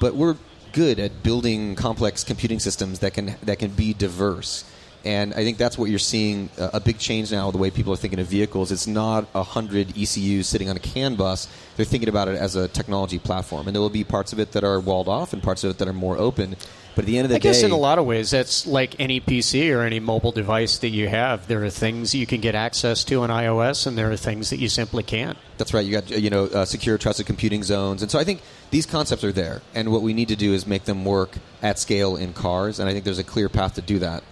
But 0.00 0.14
we're 0.14 0.36
good 0.72 0.98
at 0.98 1.22
building 1.22 1.74
complex 1.74 2.22
computing 2.22 2.60
systems 2.60 2.98
that 2.98 3.14
can 3.14 3.36
that 3.42 3.58
can 3.58 3.70
be 3.70 3.94
diverse. 3.94 4.64
And 5.06 5.34
I 5.34 5.44
think 5.44 5.56
that's 5.56 5.78
what 5.78 5.88
you're 5.88 6.00
seeing 6.00 6.50
uh, 6.58 6.70
a 6.72 6.80
big 6.80 6.98
change 6.98 7.30
now. 7.30 7.52
The 7.52 7.58
way 7.58 7.70
people 7.70 7.92
are 7.92 7.96
thinking 7.96 8.18
of 8.18 8.26
vehicles, 8.26 8.72
it's 8.72 8.88
not 8.88 9.28
a 9.36 9.44
hundred 9.44 9.96
ECUs 9.96 10.48
sitting 10.48 10.68
on 10.68 10.76
a 10.76 10.80
CAN 10.80 11.14
bus. 11.14 11.46
They're 11.76 11.86
thinking 11.86 12.08
about 12.08 12.26
it 12.26 12.36
as 12.36 12.56
a 12.56 12.66
technology 12.66 13.20
platform, 13.20 13.68
and 13.68 13.74
there 13.74 13.80
will 13.80 13.88
be 13.88 14.02
parts 14.02 14.32
of 14.32 14.40
it 14.40 14.50
that 14.52 14.64
are 14.64 14.80
walled 14.80 15.06
off 15.06 15.32
and 15.32 15.40
parts 15.40 15.62
of 15.62 15.70
it 15.70 15.78
that 15.78 15.86
are 15.86 15.92
more 15.92 16.18
open. 16.18 16.56
But 16.96 17.04
at 17.04 17.06
the 17.06 17.18
end 17.18 17.26
of 17.26 17.28
the 17.28 17.36
I 17.36 17.38
day, 17.38 17.50
I 17.50 17.52
guess 17.52 17.62
in 17.62 17.70
a 17.70 17.76
lot 17.76 18.00
of 18.00 18.06
ways, 18.06 18.30
that's 18.30 18.66
like 18.66 18.98
any 18.98 19.20
PC 19.20 19.72
or 19.72 19.82
any 19.82 20.00
mobile 20.00 20.32
device 20.32 20.78
that 20.78 20.88
you 20.88 21.08
have. 21.08 21.46
There 21.46 21.62
are 21.64 21.70
things 21.70 22.12
you 22.12 22.26
can 22.26 22.40
get 22.40 22.56
access 22.56 23.04
to 23.04 23.20
on 23.22 23.30
iOS, 23.30 23.86
and 23.86 23.96
there 23.96 24.10
are 24.10 24.16
things 24.16 24.50
that 24.50 24.58
you 24.58 24.68
simply 24.68 25.04
can't. 25.04 25.38
That's 25.56 25.72
right. 25.72 25.86
You 25.86 25.92
got 25.92 26.10
you 26.10 26.30
know 26.30 26.46
uh, 26.46 26.64
secure, 26.64 26.98
trusted 26.98 27.26
computing 27.26 27.62
zones, 27.62 28.02
and 28.02 28.10
so 28.10 28.18
I 28.18 28.24
think 28.24 28.42
these 28.72 28.86
concepts 28.86 29.22
are 29.22 29.30
there. 29.32 29.62
And 29.72 29.92
what 29.92 30.02
we 30.02 30.14
need 30.14 30.28
to 30.28 30.36
do 30.36 30.52
is 30.52 30.66
make 30.66 30.84
them 30.84 31.04
work 31.04 31.38
at 31.62 31.78
scale 31.78 32.16
in 32.16 32.32
cars, 32.32 32.80
and 32.80 32.88
I 32.88 32.92
think 32.92 33.04
there's 33.04 33.20
a 33.20 33.24
clear 33.24 33.48
path 33.48 33.74
to 33.74 33.82
do 33.82 34.00
that. 34.00 34.24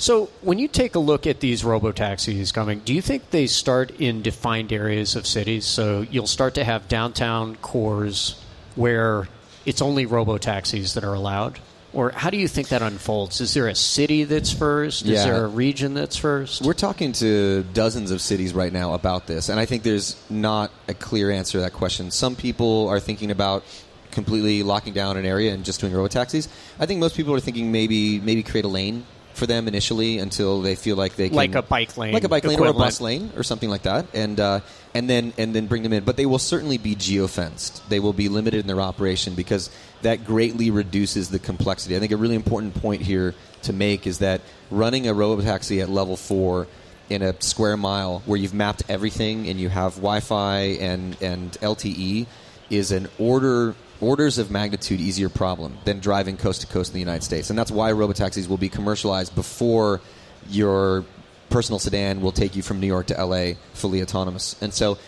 So, 0.00 0.30
when 0.40 0.58
you 0.58 0.66
take 0.66 0.94
a 0.94 0.98
look 0.98 1.26
at 1.26 1.40
these 1.40 1.62
robo 1.62 1.92
taxis 1.92 2.52
coming, 2.52 2.78
do 2.78 2.94
you 2.94 3.02
think 3.02 3.28
they 3.32 3.46
start 3.46 3.90
in 4.00 4.22
defined 4.22 4.72
areas 4.72 5.14
of 5.14 5.26
cities? 5.26 5.66
So, 5.66 6.06
you'll 6.10 6.26
start 6.26 6.54
to 6.54 6.64
have 6.64 6.88
downtown 6.88 7.56
cores 7.56 8.42
where 8.76 9.28
it's 9.66 9.82
only 9.82 10.06
robo 10.06 10.38
taxis 10.38 10.94
that 10.94 11.04
are 11.04 11.12
allowed? 11.12 11.58
Or 11.92 12.12
how 12.12 12.30
do 12.30 12.38
you 12.38 12.48
think 12.48 12.68
that 12.68 12.80
unfolds? 12.80 13.42
Is 13.42 13.52
there 13.52 13.68
a 13.68 13.74
city 13.74 14.24
that's 14.24 14.50
first? 14.50 15.02
Is 15.02 15.10
Yeah. 15.10 15.24
there 15.24 15.44
a 15.44 15.48
region 15.48 15.92
that's 15.92 16.16
first? 16.16 16.62
We're 16.62 16.72
talking 16.72 17.12
to 17.14 17.64
dozens 17.74 18.10
of 18.10 18.22
cities 18.22 18.54
right 18.54 18.72
now 18.72 18.94
about 18.94 19.26
this, 19.26 19.50
and 19.50 19.60
I 19.60 19.66
think 19.66 19.82
there's 19.82 20.16
not 20.30 20.70
a 20.88 20.94
clear 20.94 21.30
answer 21.30 21.58
to 21.58 21.60
that 21.60 21.74
question. 21.74 22.10
Some 22.10 22.36
people 22.36 22.88
are 22.88 23.00
thinking 23.00 23.30
about 23.30 23.64
completely 24.12 24.62
locking 24.62 24.94
down 24.94 25.18
an 25.18 25.26
area 25.26 25.52
and 25.52 25.62
just 25.62 25.78
doing 25.82 25.92
robo 25.92 26.08
taxis. 26.08 26.48
I 26.78 26.86
think 26.86 27.00
most 27.00 27.16
people 27.16 27.34
are 27.34 27.40
thinking 27.40 27.70
maybe 27.70 28.18
maybe 28.18 28.42
create 28.42 28.64
a 28.64 28.68
lane 28.68 29.04
for 29.34 29.46
them 29.46 29.68
initially 29.68 30.18
until 30.18 30.60
they 30.60 30.74
feel 30.74 30.96
like 30.96 31.16
they 31.16 31.28
can 31.28 31.36
Like 31.36 31.54
a 31.54 31.62
bike 31.62 31.96
lane 31.96 32.12
like 32.12 32.24
a 32.24 32.28
bike 32.28 32.44
lane 32.44 32.60
or 32.60 32.66
a 32.66 32.74
bus 32.74 33.00
lane 33.00 33.30
or 33.36 33.42
something 33.42 33.70
like 33.70 33.82
that, 33.82 34.06
and 34.14 34.38
uh, 34.38 34.60
and 34.94 35.08
then 35.08 35.32
and 35.38 35.54
then 35.54 35.66
bring 35.66 35.82
them 35.82 35.92
in. 35.92 36.04
But 36.04 36.16
they 36.16 36.26
will 36.26 36.38
certainly 36.38 36.78
be 36.78 36.94
geofenced. 36.94 37.86
They 37.88 38.00
will 38.00 38.12
be 38.12 38.28
limited 38.28 38.60
in 38.60 38.66
their 38.66 38.80
operation 38.80 39.34
because 39.34 39.70
that 40.02 40.24
greatly 40.24 40.70
reduces 40.70 41.30
the 41.30 41.38
complexity. 41.38 41.96
I 41.96 42.00
think 42.00 42.12
a 42.12 42.16
really 42.16 42.36
important 42.36 42.74
point 42.74 43.02
here 43.02 43.34
to 43.62 43.72
make 43.72 44.06
is 44.06 44.18
that 44.18 44.40
running 44.70 45.08
a 45.08 45.14
robotaxi 45.14 45.82
at 45.82 45.88
level 45.88 46.16
four 46.16 46.66
in 47.08 47.22
a 47.22 47.40
square 47.42 47.76
mile 47.76 48.22
where 48.24 48.38
you've 48.38 48.54
mapped 48.54 48.82
everything 48.88 49.48
and 49.48 49.60
you 49.60 49.68
have 49.68 49.96
Wi-Fi 49.96 50.60
and 50.80 51.16
and 51.20 51.52
LTE 51.60 52.26
is 52.70 52.92
an 52.92 53.08
order 53.18 53.74
orders 54.00 54.38
of 54.38 54.50
magnitude 54.50 55.00
easier 55.00 55.28
problem 55.28 55.78
than 55.84 56.00
driving 56.00 56.36
coast 56.36 56.60
to 56.62 56.66
coast 56.66 56.90
in 56.90 56.94
the 56.94 57.00
United 57.00 57.22
States, 57.24 57.50
and 57.50 57.58
that's 57.58 57.70
why 57.70 57.90
robotaxis 57.92 58.48
will 58.48 58.58
be 58.58 58.68
commercialized 58.68 59.34
before 59.34 60.00
your 60.48 61.04
personal 61.50 61.78
sedan 61.78 62.20
will 62.20 62.32
take 62.32 62.54
you 62.56 62.62
from 62.62 62.80
New 62.80 62.86
York 62.86 63.06
to 63.08 63.24
LA 63.24 63.54
fully 63.74 64.02
autonomous. 64.02 64.56
And 64.62 64.72
so, 64.72 64.98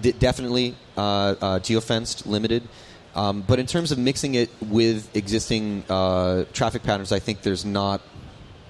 d- 0.00 0.12
definitely 0.12 0.74
uh, 0.96 1.00
uh, 1.00 1.58
geofenced, 1.60 2.26
limited. 2.26 2.62
Um, 3.14 3.42
but 3.42 3.58
in 3.58 3.66
terms 3.66 3.92
of 3.92 3.98
mixing 3.98 4.34
it 4.34 4.50
with 4.62 5.14
existing 5.16 5.84
uh, 5.88 6.44
traffic 6.52 6.82
patterns, 6.82 7.12
I 7.12 7.18
think 7.18 7.42
there's 7.42 7.64
not 7.64 8.00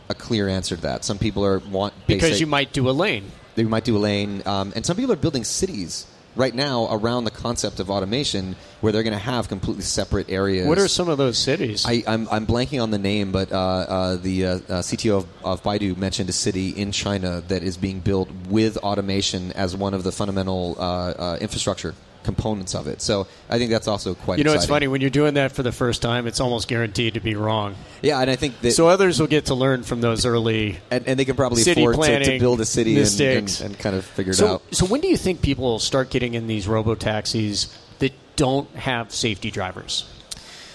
a 0.09 0.15
clear 0.15 0.49
answer 0.49 0.77
to 0.77 0.83
that. 0.83 1.05
Some 1.05 1.19
people 1.19 1.45
are 1.45 1.59
want 1.59 1.95
because 2.07 2.31
basic- 2.31 2.41
you 2.41 2.47
might 2.47 2.73
do 2.73 2.89
a 2.89 2.93
lane. 2.93 3.31
they 3.55 3.65
might 3.65 3.85
do 3.85 3.97
a 3.97 3.99
lane, 4.01 4.43
um, 4.47 4.73
and 4.75 4.85
some 4.85 4.97
people 4.97 5.13
are 5.13 5.17
building 5.17 5.45
cities 5.45 6.07
right 6.37 6.55
now 6.55 6.89
around 6.91 7.25
the 7.25 7.31
concept 7.31 7.81
of 7.81 7.91
automation, 7.91 8.57
where 8.81 8.93
they're 8.93 9.03
going 9.03 9.13
to 9.13 9.19
have 9.19 9.49
completely 9.49 9.83
separate 9.83 10.31
areas. 10.31 10.67
What 10.67 10.79
are 10.79 10.89
some 10.89 11.09
of 11.09 11.19
those 11.19 11.39
cities? 11.39 11.85
I, 11.87 12.03
I'm, 12.07 12.29
I'm 12.31 12.47
blanking 12.47 12.83
on 12.83 12.91
the 12.91 12.99
name, 12.99 13.33
but 13.33 13.53
uh, 13.53 13.57
uh, 13.57 14.17
the 14.17 14.47
uh, 14.47 14.49
uh, 14.49 14.59
CTO 14.83 15.19
of, 15.19 15.27
of 15.45 15.63
Baidu 15.63 15.97
mentioned 15.97 16.29
a 16.29 16.33
city 16.33 16.71
in 16.71 16.93
China 16.93 17.43
that 17.49 17.63
is 17.63 17.77
being 17.77 18.01
built 18.01 18.31
with 18.49 18.77
automation 18.79 19.53
as 19.53 19.77
one 19.77 19.95
of 19.95 20.03
the 20.03 20.13
fundamental 20.13 20.77
uh, 20.79 20.83
uh, 20.83 21.39
infrastructure 21.41 21.95
components 22.23 22.75
of 22.75 22.87
it. 22.87 23.01
So 23.01 23.27
I 23.49 23.59
think 23.59 23.71
that's 23.71 23.89
also 23.89 24.15
quite. 24.15 24.39
you 24.39 24.45
know, 24.45 24.53
it's 24.53 24.67
funny 24.67 24.89
when 24.89 25.01
you're 25.01 25.11
doing 25.11 25.35
that 25.35 25.53
for 25.53 25.63
the 25.63 25.73
first 25.73 26.03
time. 26.03 26.27
It's 26.27 26.41
almost 26.41 26.69
guaranteed 26.69 27.15
to 27.15 27.21
be 27.21 27.35
wrong. 27.35 27.75
Yeah, 28.03 28.21
and 28.21 28.31
I 28.31 28.37
think 28.37 28.61
that 28.61 28.73
So 28.73 28.89
others 28.89 29.19
will 29.21 29.27
get 29.27 29.47
to 29.47 29.55
learn 29.55 29.83
from 29.83 30.01
those 30.01 30.27
early. 30.27 30.79
and, 30.91 31.07
and 31.07 31.19
they 31.19 31.25
can 31.25 31.37
probably 31.37 31.63
afford 31.63 31.97
to, 31.97 32.25
to 32.25 32.39
build 32.39 32.61
a 32.61 32.65
city 32.67 32.99
and, 33.01 33.21
and, 33.21 33.61
and 33.65 33.79
kind 33.79 33.97
of 33.97 34.05
figure 34.05 34.33
it 34.33 34.37
So, 34.37 34.47
out. 34.55 34.63
so 34.75 34.87
when 34.87 35.01
do 35.01 35.09
you 35.09 35.17
think 35.17 35.43
people 35.43 35.65
will 35.65 35.79
start 35.79 36.11
getting 36.11 36.35
in 36.35 36.47
these 36.47 36.67
robo 36.69 36.95
taxis 36.95 37.77
that 38.01 38.13
don't 38.37 38.69
have 38.77 39.13
safety 39.13 39.51
drivers? 39.51 40.05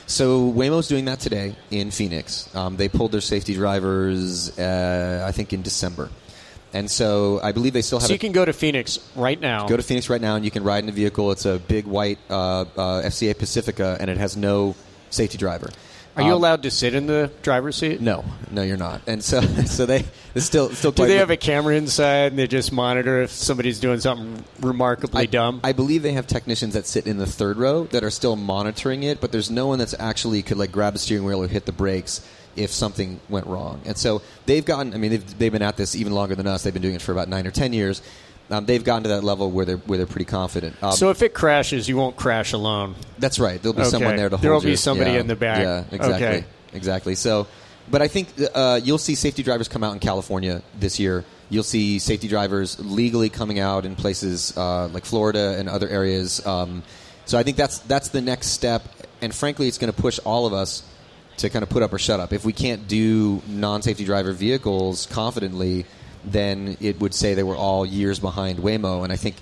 So 0.08 0.52
Waymo's 0.52 0.88
doing 0.88 1.06
that 1.06 1.20
today 1.20 1.56
in 1.72 1.90
Phoenix. 1.90 2.54
Um, 2.56 2.78
they 2.78 2.88
pulled 2.90 3.12
their 3.12 3.22
safety 3.22 3.56
drivers, 3.56 4.56
uh, 4.60 5.24
I 5.28 5.32
think, 5.32 5.52
in 5.52 5.64
December, 5.64 6.10
and 6.76 6.92
so 6.92 7.40
I 7.42 7.52
believe 7.52 7.74
they 7.74 7.82
still 7.82 8.00
have. 8.00 8.08
So 8.08 8.12
a- 8.14 8.16
you 8.16 8.20
can 8.20 8.32
go 8.34 8.46
to 8.46 8.54
Phoenix 8.54 9.00
right 9.16 9.40
now. 9.40 9.68
go 9.68 9.78
to 9.78 9.84
Phoenix 9.84 10.10
right 10.10 10.22
now, 10.22 10.36
and 10.36 10.44
you 10.46 10.52
can 10.52 10.64
ride 10.64 10.84
in 10.84 10.90
a 10.90 10.94
vehicle. 10.94 11.32
It's 11.32 11.46
a 11.46 11.58
big 11.58 11.86
white 11.86 12.20
uh, 12.30 12.66
uh, 12.78 13.02
FCA 13.04 13.34
Pacifica, 13.38 13.98
and 14.00 14.10
it 14.10 14.18
has 14.18 14.36
no 14.38 14.76
safety 15.10 15.38
driver. 15.38 15.70
Are 16.16 16.24
you 16.24 16.30
Um, 16.30 16.36
allowed 16.36 16.64
to 16.64 16.72
sit 16.72 16.94
in 16.94 17.08
the 17.08 17.30
driver's 17.42 17.76
seat? 17.76 18.00
No, 18.00 18.24
no, 18.50 18.62
you're 18.62 18.78
not. 18.78 19.02
And 19.06 19.24
so, 19.24 19.42
so 19.66 19.86
they 19.86 20.06
it's 20.34 20.46
still 20.46 20.70
still. 20.70 20.92
Do 20.92 21.06
they 21.06 21.18
have 21.18 21.30
a 21.30 21.38
camera 21.38 21.76
inside 21.76 22.32
and 22.32 22.40
they 22.40 22.48
just 22.48 22.72
monitor 22.72 23.22
if 23.22 23.32
somebody's 23.32 23.80
doing 23.80 24.00
something 24.00 24.44
remarkably 24.62 25.24
I, 25.24 25.26
dumb? 25.26 25.60
I 25.64 25.74
believe 25.74 26.04
they 26.04 26.14
have 26.14 26.28
technicians 26.28 26.74
that 26.74 26.86
sit 26.86 27.06
in 27.08 27.18
the 27.18 27.26
third 27.26 27.58
row 27.58 27.84
that 27.86 28.04
are 28.04 28.12
still 28.12 28.36
monitoring 28.36 29.04
it, 29.04 29.20
but 29.20 29.32
there's 29.32 29.52
no 29.52 29.68
one 29.68 29.80
that's 29.80 29.96
actually 30.00 30.42
could 30.42 30.58
like 30.58 30.72
grab 30.72 30.94
the 30.94 31.00
steering 31.00 31.26
wheel 31.26 31.42
or 31.44 31.48
hit 31.48 31.66
the 31.66 31.72
brakes 31.74 32.26
if 32.56 32.72
something 32.72 33.20
went 33.28 33.46
wrong. 33.48 33.82
And 33.86 33.98
so 33.98 34.22
they've 34.46 34.64
gotten. 34.64 34.94
I 34.94 34.98
mean, 34.98 35.12
they've, 35.12 35.38
they've 35.40 35.52
been 35.52 35.62
at 35.62 35.76
this 35.76 35.96
even 35.96 36.14
longer 36.14 36.36
than 36.36 36.48
us. 36.48 36.64
They've 36.64 36.74
been 36.74 36.82
doing 36.82 36.96
it 36.96 37.02
for 37.02 37.12
about 37.12 37.28
nine 37.28 37.46
or 37.46 37.52
ten 37.52 37.74
years. 37.74 38.02
Um, 38.52 38.66
they've 38.66 38.84
gotten 38.84 39.04
to 39.04 39.10
that 39.10 39.24
level 39.24 39.50
where 39.50 39.66
they're 39.66 39.78
where 39.78 39.98
they're 39.98 40.06
pretty 40.06 40.26
confident. 40.26 40.76
Um, 40.84 40.92
so 40.92 41.10
if 41.10 41.22
it 41.24 41.34
crashes, 41.34 41.90
you 41.90 41.98
won't 41.98 42.16
crash 42.16 42.54
alone. 42.54 42.96
that's 43.18 43.40
right. 43.40 43.60
There'll 43.62 43.74
be 43.74 43.82
Okay. 43.82 43.90
someone 43.90 44.16
there 44.18 44.30
to 44.30 44.38
hold. 44.38 44.44
You. 44.44 44.50
There'll 44.50 44.62
be 44.62 44.76
somebody 44.76 45.12
Yeah. 45.14 45.20
in 45.20 45.28
the 45.28 45.36
back. 45.36 45.60
Yeah, 45.64 45.84
exactly, 45.92 46.28
Okay. 46.28 46.46
exactly. 46.74 47.16
So, 47.16 47.48
but 47.90 48.02
I 48.04 48.08
think 48.08 48.28
uh, 48.54 48.80
you'll 48.84 48.98
see 49.00 49.16
safety 49.16 49.42
drivers 49.42 49.68
come 49.68 49.84
out 49.84 49.94
in 49.94 50.00
California 50.00 50.62
this 50.80 51.00
year. 51.00 51.24
You'll 51.50 51.64
see 51.64 51.98
safety 52.00 52.28
drivers 52.28 52.78
legally 52.80 53.30
coming 53.30 53.60
out 53.60 53.86
in 53.86 53.96
places 53.96 54.54
uh, 54.58 54.88
like 54.90 55.06
Florida 55.06 55.56
and 55.58 55.68
other 55.70 55.88
areas. 55.90 56.46
Um, 56.46 56.84
so 57.26 57.38
I 57.40 57.44
think 57.44 57.58
that's 57.58 57.80
that's 57.80 58.10
the 58.10 58.22
next 58.22 58.48
step, 58.50 58.84
and 59.22 59.34
frankly, 59.34 59.68
it's 59.68 59.80
going 59.80 59.92
to 59.94 60.00
push 60.00 60.20
all 60.24 60.46
of 60.46 60.54
us 60.54 60.84
to 61.38 61.50
kind 61.50 61.64
of 61.64 61.70
put 61.70 61.82
up 61.84 61.92
or 61.94 61.98
shut 62.00 62.20
up. 62.20 62.32
If 62.32 62.46
we 62.46 62.54
can't 62.54 62.88
do 62.88 63.42
non-safety 63.48 64.06
driver 64.06 64.32
vehicles 64.34 65.08
confidently, 65.08 65.86
then 66.26 66.78
it 66.80 67.00
would 67.00 67.14
say 67.14 67.34
they 67.34 67.44
were 67.44 67.56
all 67.56 67.86
years 67.86 68.20
behind 68.20 68.60
Waymo. 68.60 69.04
And 69.04 69.14
I 69.14 69.16
think 69.16 69.36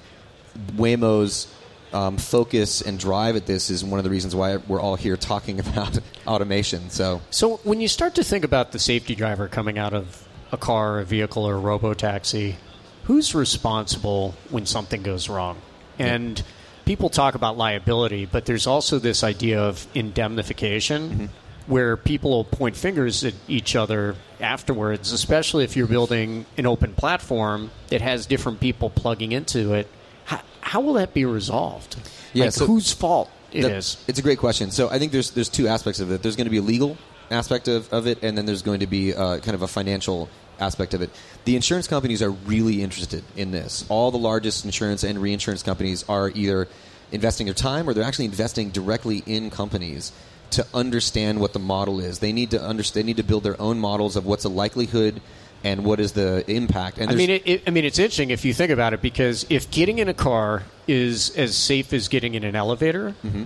Waymo's 0.76 1.54
um, 1.94 2.18
focus 2.18 2.82
and 2.82 3.00
drive 3.00 3.36
at 3.36 3.46
this 3.46 3.70
is 3.70 3.84
one 3.84 4.00
of 4.00 4.04
the 4.04 4.10
reasons 4.10 4.36
why 4.36 4.58
we're 4.58 4.82
all 4.82 4.96
here 4.96 5.16
talking 5.16 5.60
about 5.68 6.00
automation. 6.28 6.90
So 6.90 7.22
So 7.30 7.58
when 7.58 7.82
you 7.82 7.88
start 7.88 8.16
to 8.16 8.24
think 8.24 8.44
about 8.44 8.72
the 8.72 8.80
safety 8.80 9.16
driver 9.16 9.48
coming 9.48 9.78
out 9.78 9.94
of 9.94 10.28
a 10.52 10.58
car, 10.58 11.00
a 11.00 11.06
vehicle, 11.06 11.46
or 11.48 11.56
a 11.56 11.60
robo 11.60 11.94
taxi, 11.94 12.58
who's 13.06 13.34
responsible 13.34 14.36
when 14.50 14.66
something 14.66 15.02
goes 15.04 15.30
wrong? 15.30 15.58
And 16.00 16.42
people 16.86 17.10
talk 17.10 17.36
about 17.36 17.58
liability, 17.58 18.26
but 18.26 18.46
there's 18.46 18.68
also 18.68 19.00
this 19.00 19.24
idea 19.24 19.62
of 19.62 19.86
indemnification. 19.94 21.10
Mm-hmm. 21.10 21.26
Where 21.68 21.96
people 21.96 22.32
will 22.32 22.44
point 22.44 22.76
fingers 22.76 23.24
at 23.24 23.34
each 23.48 23.76
other 23.76 24.16
afterwards, 24.42 25.12
especially 25.14 25.64
if 25.64 25.78
you're 25.78 25.88
building 25.88 26.46
an 26.58 26.66
open 26.66 26.94
platform 26.94 27.72
that 27.88 28.02
has 28.02 28.26
different 28.26 28.60
people 28.60 28.90
plugging 28.90 29.32
into 29.32 29.74
it. 29.74 29.88
How, 30.26 30.42
how 30.62 30.82
will 30.82 30.94
that 30.94 31.14
be 31.14 31.24
resolved? 31.24 31.96
Yeah, 32.34 32.46
like, 32.46 32.54
so- 32.54 32.66
whose 32.66 32.92
fault 32.92 33.30
it 33.54 33.62
That- 33.62 33.72
is? 33.72 33.98
It's 34.08 34.20
a 34.20 34.22
great 34.22 34.40
question. 34.40 34.72
So 34.72 34.90
I 34.90 35.00
think 35.00 35.12
there's 35.14 35.32
there's 35.32 35.50
two 35.50 35.68
aspects 35.68 36.00
of 36.02 36.12
it. 36.12 36.22
There's 36.22 36.36
going 36.36 36.46
to 36.48 36.52
be 36.52 36.58
a 36.58 36.62
legal 36.62 36.98
aspect 37.32 37.68
of, 37.70 37.92
of 37.94 38.08
it, 38.08 38.22
and 38.24 38.38
then 38.38 38.46
there's 38.46 38.62
going 38.62 38.82
to 38.82 38.88
be 38.88 39.14
uh, 39.14 39.38
kind 39.40 39.56
of 39.56 39.62
a 39.62 39.68
financial 39.68 40.28
aspect 40.60 40.94
of 40.94 41.02
it. 41.02 41.10
The 41.46 41.56
insurance 41.56 41.88
companies 41.88 42.22
are 42.22 42.30
really 42.32 42.84
interested 42.84 43.24
in 43.36 43.52
this. 43.52 43.86
All 43.90 44.12
the 44.12 44.18
largest 44.18 44.66
insurance 44.66 45.04
and 45.04 45.18
reinsurance 45.20 45.64
companies 45.64 46.04
are 46.10 46.30
either 46.30 46.68
investing 47.12 47.46
their 47.46 47.54
time 47.54 47.88
or 47.90 47.94
they're 47.94 48.04
actually 48.04 48.26
investing 48.26 48.70
directly 48.70 49.24
in 49.26 49.50
companies 49.50 50.12
to 50.54 50.66
understand 50.74 51.40
what 51.40 51.54
the 51.54 51.60
model 51.60 52.00
is. 52.00 52.20
They 52.20 52.32
need 52.34 52.52
to 52.52 52.62
understand. 52.62 53.04
They 53.04 53.08
need 53.08 53.18
to 53.18 53.24
build 53.24 53.44
their 53.44 53.60
own 53.62 53.80
models 53.80 54.16
of 54.16 54.26
what's 54.26 54.44
the 54.44 54.50
likelihood 54.50 55.22
and 55.64 55.86
what 55.86 56.00
is 56.00 56.12
the 56.14 56.44
impact. 56.52 56.98
And 56.98 57.10
I 57.10 57.16
mean, 57.16 57.30
it, 57.30 57.44
it, 57.46 57.64
I 57.68 57.70
mean, 57.72 57.86
it's 57.86 57.98
interesting 58.00 58.32
if 58.32 58.44
you 58.44 58.54
think 58.54 58.72
about 58.72 58.94
it 58.94 59.02
because 59.02 59.46
if 59.50 59.72
getting 59.72 60.00
in 60.00 60.10
a 60.10 60.14
car 60.14 60.64
is 60.88 61.30
as 61.38 61.56
safe 61.56 61.94
as 61.94 62.08
getting 62.08 62.34
in 62.36 62.44
an 62.44 62.56
elevator, 62.56 63.16
Mm-hmm. 63.24 63.44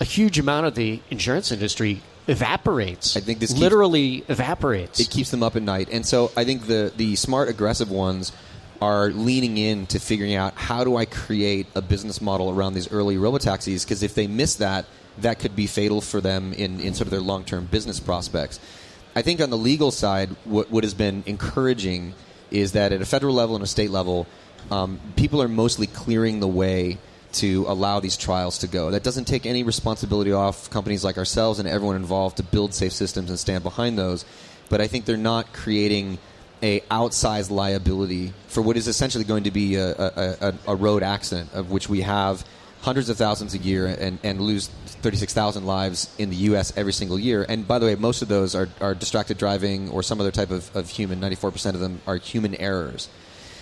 a 0.00 0.04
huge 0.04 0.38
amount 0.38 0.66
of 0.66 0.74
the 0.76 1.00
insurance 1.10 1.50
industry 1.50 2.00
evaporates. 2.28 3.16
I 3.16 3.20
think 3.20 3.40
this 3.40 3.50
keeps- 3.50 3.60
literally 3.60 4.24
evaporates. 4.28 5.00
it 5.00 5.10
keeps 5.10 5.30
them 5.30 5.42
up 5.42 5.56
at 5.56 5.62
night. 5.62 5.88
And 5.90 6.06
so 6.06 6.30
I 6.36 6.44
think 6.44 6.66
the 6.66 6.92
the 6.96 7.16
smart, 7.16 7.48
aggressive 7.48 7.90
ones 7.90 8.32
are 8.80 9.10
leaning 9.10 9.56
in 9.58 9.86
to 9.86 9.98
figuring 9.98 10.34
out 10.36 10.54
how 10.54 10.84
do 10.84 10.96
I 10.96 11.04
create 11.04 11.66
a 11.74 11.82
business 11.82 12.20
model 12.20 12.50
around 12.50 12.74
these 12.74 12.92
early 12.92 13.16
robotaxis 13.16 13.84
because 13.84 14.04
if 14.04 14.14
they 14.14 14.28
miss 14.28 14.54
that, 14.56 14.84
that 15.22 15.38
could 15.38 15.56
be 15.56 15.66
fatal 15.66 16.00
for 16.00 16.20
them 16.20 16.52
in, 16.52 16.80
in 16.80 16.94
sort 16.94 17.06
of 17.06 17.10
their 17.10 17.20
long 17.20 17.44
term 17.44 17.66
business 17.66 18.00
prospects. 18.00 18.60
I 19.14 19.22
think 19.22 19.40
on 19.40 19.50
the 19.50 19.58
legal 19.58 19.90
side, 19.90 20.30
what, 20.44 20.70
what 20.70 20.84
has 20.84 20.94
been 20.94 21.22
encouraging 21.26 22.14
is 22.50 22.72
that 22.72 22.92
at 22.92 23.02
a 23.02 23.06
federal 23.06 23.34
level 23.34 23.56
and 23.56 23.64
a 23.64 23.66
state 23.66 23.90
level, 23.90 24.26
um, 24.70 25.00
people 25.16 25.42
are 25.42 25.48
mostly 25.48 25.86
clearing 25.86 26.40
the 26.40 26.48
way 26.48 26.98
to 27.30 27.64
allow 27.68 28.00
these 28.00 28.16
trials 28.16 28.58
to 28.58 28.66
go. 28.66 28.90
That 28.90 29.02
doesn't 29.02 29.26
take 29.26 29.44
any 29.44 29.62
responsibility 29.62 30.32
off 30.32 30.70
companies 30.70 31.04
like 31.04 31.18
ourselves 31.18 31.58
and 31.58 31.68
everyone 31.68 31.96
involved 31.96 32.38
to 32.38 32.42
build 32.42 32.72
safe 32.72 32.92
systems 32.92 33.28
and 33.28 33.38
stand 33.38 33.62
behind 33.62 33.98
those. 33.98 34.24
But 34.68 34.80
I 34.80 34.86
think 34.86 35.04
they're 35.04 35.16
not 35.16 35.52
creating 35.52 36.18
a 36.62 36.80
outsized 36.90 37.50
liability 37.50 38.32
for 38.48 38.62
what 38.62 38.76
is 38.76 38.88
essentially 38.88 39.24
going 39.24 39.44
to 39.44 39.50
be 39.50 39.76
a, 39.76 39.90
a, 39.90 40.36
a, 40.40 40.54
a 40.68 40.74
road 40.74 41.02
accident, 41.02 41.52
of 41.52 41.70
which 41.70 41.88
we 41.88 42.00
have 42.00 42.44
hundreds 42.82 43.08
of 43.08 43.16
thousands 43.16 43.54
a 43.54 43.58
year 43.58 43.86
and, 43.86 44.18
and 44.22 44.40
lose 44.40 44.68
36,000 44.68 45.66
lives 45.66 46.14
in 46.18 46.30
the 46.30 46.36
U.S. 46.36 46.72
every 46.76 46.92
single 46.92 47.18
year. 47.18 47.44
And 47.48 47.66
by 47.66 47.78
the 47.78 47.86
way, 47.86 47.94
most 47.96 48.22
of 48.22 48.28
those 48.28 48.54
are, 48.54 48.68
are 48.80 48.94
distracted 48.94 49.38
driving 49.38 49.90
or 49.90 50.02
some 50.02 50.20
other 50.20 50.30
type 50.30 50.50
of, 50.50 50.74
of 50.76 50.88
human. 50.88 51.20
94% 51.20 51.74
of 51.74 51.80
them 51.80 52.00
are 52.06 52.16
human 52.16 52.54
errors. 52.54 53.08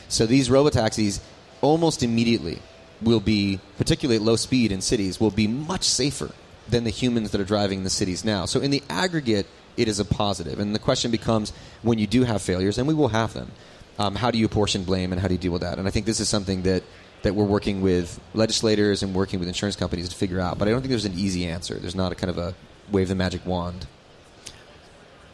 So 0.09 0.27
these 0.27 0.49
robotaxis 0.49 1.21
almost 1.63 2.03
immediately 2.03 2.61
will 3.03 3.21
be, 3.21 3.61
particularly 3.79 4.17
at 4.17 4.23
low 4.23 4.37
speed 4.37 4.73
in 4.73 4.81
cities, 4.81 5.21
will 5.21 5.31
be 5.31 5.47
much 5.47 5.85
safer 5.85 6.31
than 6.69 6.85
the 6.85 6.91
humans 6.91 7.31
that 7.31 7.41
are 7.41 7.45
driving 7.45 7.85
the 7.85 7.91
cities 7.91 8.25
now. 8.25 8.45
So 8.45 8.61
in 8.61 8.71
the 8.71 8.83
aggregate, 8.89 9.47
it 9.77 9.89
is 9.89 10.01
a 10.01 10.05
positive. 10.05 10.59
And 10.59 10.75
the 10.75 10.79
question 10.79 11.11
becomes, 11.11 11.53
when 11.83 11.99
you 11.99 12.07
do 12.07 12.25
have 12.25 12.43
failures, 12.43 12.79
and 12.79 12.89
we 12.89 12.95
will 12.95 13.09
have 13.09 13.35
them, 13.35 13.51
um, 13.99 14.15
how 14.15 14.31
do 14.31 14.39
you 14.39 14.47
apportion 14.47 14.85
blame 14.85 15.13
and 15.13 15.21
how 15.21 15.29
do 15.29 15.35
you 15.35 15.41
deal 15.41 15.53
with 15.53 15.63
that? 15.63 15.79
And 15.79 15.87
I 15.87 15.91
think 15.91 16.07
this 16.07 16.21
is 16.21 16.29
something 16.29 16.63
that, 16.63 16.83
that 17.23 17.35
we're 17.35 17.45
working 17.45 17.81
with 17.81 18.21
legislators 18.35 19.03
and 19.03 19.15
working 19.15 19.39
with 19.39 19.49
insurance 19.49 19.77
companies 19.77 20.09
to 20.09 20.15
figure 20.15 20.41
out. 20.41 20.59
But 20.59 20.69
I 20.69 20.71
don't 20.71 20.81
think 20.81 20.91
there's 20.91 21.05
an 21.05 21.19
easy 21.19 21.47
answer. 21.47 21.75
There's 21.75 21.95
not 21.95 22.13
a 22.13 22.15
kind 22.15 22.31
of 22.31 22.39
a 22.39 22.55
wave 22.91 23.09
the 23.09 23.15
magic 23.15 23.45
wand. 23.45 23.87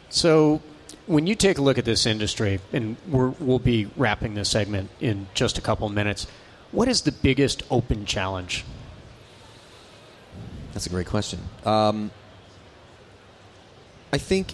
So, 0.09 0.61
when 1.05 1.27
you 1.27 1.35
take 1.35 1.57
a 1.57 1.61
look 1.61 1.77
at 1.77 1.85
this 1.85 2.05
industry, 2.05 2.59
and 2.71 2.95
we're, 3.09 3.29
we'll 3.29 3.59
be 3.59 3.89
wrapping 3.97 4.35
this 4.35 4.49
segment 4.49 4.89
in 5.01 5.27
just 5.33 5.57
a 5.57 5.61
couple 5.61 5.87
of 5.87 5.93
minutes, 5.93 6.27
what 6.71 6.87
is 6.87 7.01
the 7.01 7.11
biggest 7.11 7.63
open 7.69 8.05
challenge? 8.05 8.63
That's 10.73 10.85
a 10.85 10.89
great 10.89 11.07
question. 11.07 11.39
Um, 11.65 12.09
I 14.11 14.17
think 14.17 14.53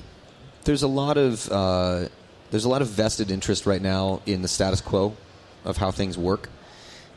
there's 0.64 0.84
a 0.84 0.88
lot 0.88 1.18
of 1.18 1.50
uh, 1.50 2.08
there's 2.52 2.66
a 2.66 2.70
lot 2.70 2.82
of 2.82 2.88
vested 2.88 3.32
interest 3.32 3.66
right 3.66 3.82
now 3.82 4.22
in 4.26 4.42
the 4.42 4.48
status 4.48 4.82
quo 4.82 5.16
of 5.64 5.78
how 5.78 5.92
things 5.92 6.18
work, 6.18 6.50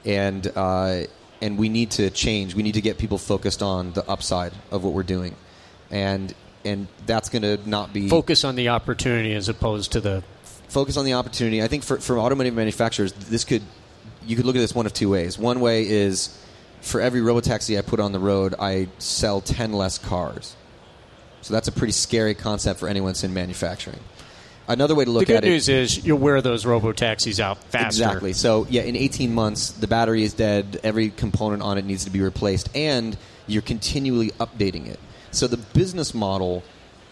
and 0.05 0.47
uh, 0.57 1.03
and 1.41 1.59
we 1.59 1.69
need 1.69 1.91
to 1.93 2.11
change. 2.11 2.55
We 2.55 2.63
need 2.63 2.75
to 2.75 2.81
get 2.81 2.99
people 2.99 3.19
focused 3.19 3.63
on 3.63 3.93
the 3.93 4.09
upside 4.09 4.53
of 4.71 4.85
what 4.85 4.93
we're 4.93 5.03
doing, 5.03 5.35
and 5.91 6.33
and 6.65 6.87
that's 7.07 7.29
going 7.29 7.43
to 7.43 7.59
not 7.69 7.93
be 7.93 8.09
Focus 8.09 8.45
on 8.45 8.55
the 8.55 8.69
opportunity 8.69 9.35
as 9.35 9.49
opposed 9.49 9.93
to 9.93 10.01
the. 10.01 10.23
focus 10.69 10.97
on 10.97 11.05
the 11.05 11.15
opportunity. 11.15 11.63
I 11.63 11.69
think 11.69 11.83
for, 11.83 11.99
for 11.99 12.19
automotive 12.19 12.55
manufacturers, 12.55 13.13
this 13.13 13.45
could 13.45 13.63
you 14.25 14.37
could 14.37 14.45
look 14.45 14.57
at 14.57 14.61
this 14.61 14.75
one 14.75 14.87
of 14.87 14.95
two 14.95 15.11
ways. 15.11 15.39
One 15.39 15.61
way 15.61 15.89
is 15.89 16.39
for 16.81 17.01
every 17.01 17.21
robotaxi 17.21 17.77
I 17.79 17.83
put 17.83 18.01
on 18.01 18.13
the 18.13 18.21
road, 18.21 18.55
I 18.59 18.89
sell 18.99 19.41
ten 19.41 19.73
less 19.73 19.99
cars. 19.99 20.57
So 21.41 21.53
that's 21.55 21.67
a 21.67 21.73
pretty 21.73 21.93
scary 21.93 22.35
concept 22.35 22.79
for 22.79 22.89
anyone 22.89 23.11
that's 23.11 23.25
in 23.25 23.35
manufacturing. 23.35 23.99
Another 24.69 24.95
way 24.95 25.05
to 25.05 25.11
look 25.11 25.25
at 25.25 25.31
it. 25.31 25.35
the 25.35 25.41
good 25.41 25.49
news 25.49 25.69
is 25.69 26.05
you'll 26.05 26.19
wear 26.19 26.41
those 26.41 26.65
robo 26.65 26.93
taxis 26.93 27.41
out 27.41 27.59
faster. 27.65 28.05
Exactly. 28.05 28.33
So 28.33 28.67
yeah, 28.71 28.83
in 28.83 28.97
18 28.97 29.35
months, 29.35 29.71
the 29.71 29.87
battery 29.87 30.23
is 30.23 30.35
dead. 30.35 30.81
Every 30.85 31.11
component 31.11 31.63
on 31.63 31.79
it 31.79 31.85
needs 31.85 32.05
to 32.05 32.11
be 32.11 32.21
replaced, 32.21 32.69
and 32.75 33.17
you're 33.47 33.63
continually 33.63 34.31
updating 34.33 34.87
it. 34.87 35.01
So 35.33 35.47
the 35.47 35.57
business 35.57 36.15
model 36.15 36.63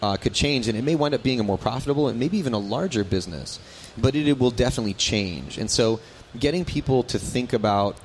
uh, 0.01 0.17
could 0.17 0.33
change, 0.33 0.67
and 0.67 0.77
it 0.77 0.83
may 0.83 0.95
wind 0.95 1.13
up 1.13 1.23
being 1.23 1.39
a 1.39 1.43
more 1.43 1.57
profitable 1.57 2.07
and 2.07 2.19
maybe 2.19 2.37
even 2.37 2.53
a 2.53 2.59
larger 2.59 3.03
business. 3.03 3.59
But 3.97 4.15
it, 4.15 4.27
it 4.27 4.39
will 4.39 4.51
definitely 4.51 4.93
change. 4.93 5.57
And 5.57 5.69
so, 5.69 5.99
getting 6.39 6.65
people 6.65 7.03
to 7.03 7.19
think 7.19 7.53
about 7.53 7.97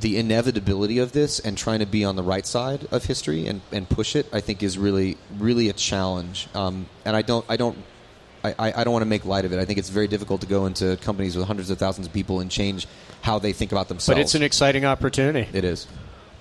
the 0.00 0.18
inevitability 0.18 0.98
of 0.98 1.12
this 1.12 1.38
and 1.38 1.56
trying 1.56 1.78
to 1.78 1.86
be 1.86 2.04
on 2.04 2.16
the 2.16 2.22
right 2.22 2.46
side 2.46 2.86
of 2.90 3.04
history 3.04 3.46
and, 3.46 3.60
and 3.70 3.88
push 3.88 4.16
it, 4.16 4.26
I 4.32 4.40
think, 4.40 4.62
is 4.62 4.78
really 4.78 5.18
really 5.38 5.68
a 5.68 5.72
challenge. 5.72 6.48
Um, 6.54 6.86
and 7.04 7.14
I 7.14 7.22
don't 7.22 7.44
I 7.48 7.56
don't 7.56 7.78
I, 8.44 8.80
I 8.80 8.84
don't 8.84 8.92
want 8.92 9.02
to 9.02 9.08
make 9.08 9.24
light 9.24 9.44
of 9.44 9.52
it. 9.52 9.58
I 9.58 9.64
think 9.64 9.78
it's 9.78 9.88
very 9.88 10.08
difficult 10.08 10.42
to 10.42 10.46
go 10.46 10.66
into 10.66 10.96
companies 10.98 11.36
with 11.36 11.46
hundreds 11.46 11.70
of 11.70 11.78
thousands 11.78 12.06
of 12.06 12.12
people 12.12 12.40
and 12.40 12.50
change 12.50 12.86
how 13.22 13.38
they 13.38 13.52
think 13.52 13.72
about 13.72 13.88
themselves. 13.88 14.18
But 14.18 14.20
it's 14.20 14.34
an 14.34 14.42
exciting 14.42 14.84
opportunity. 14.84 15.48
it 15.56 15.64
is. 15.64 15.86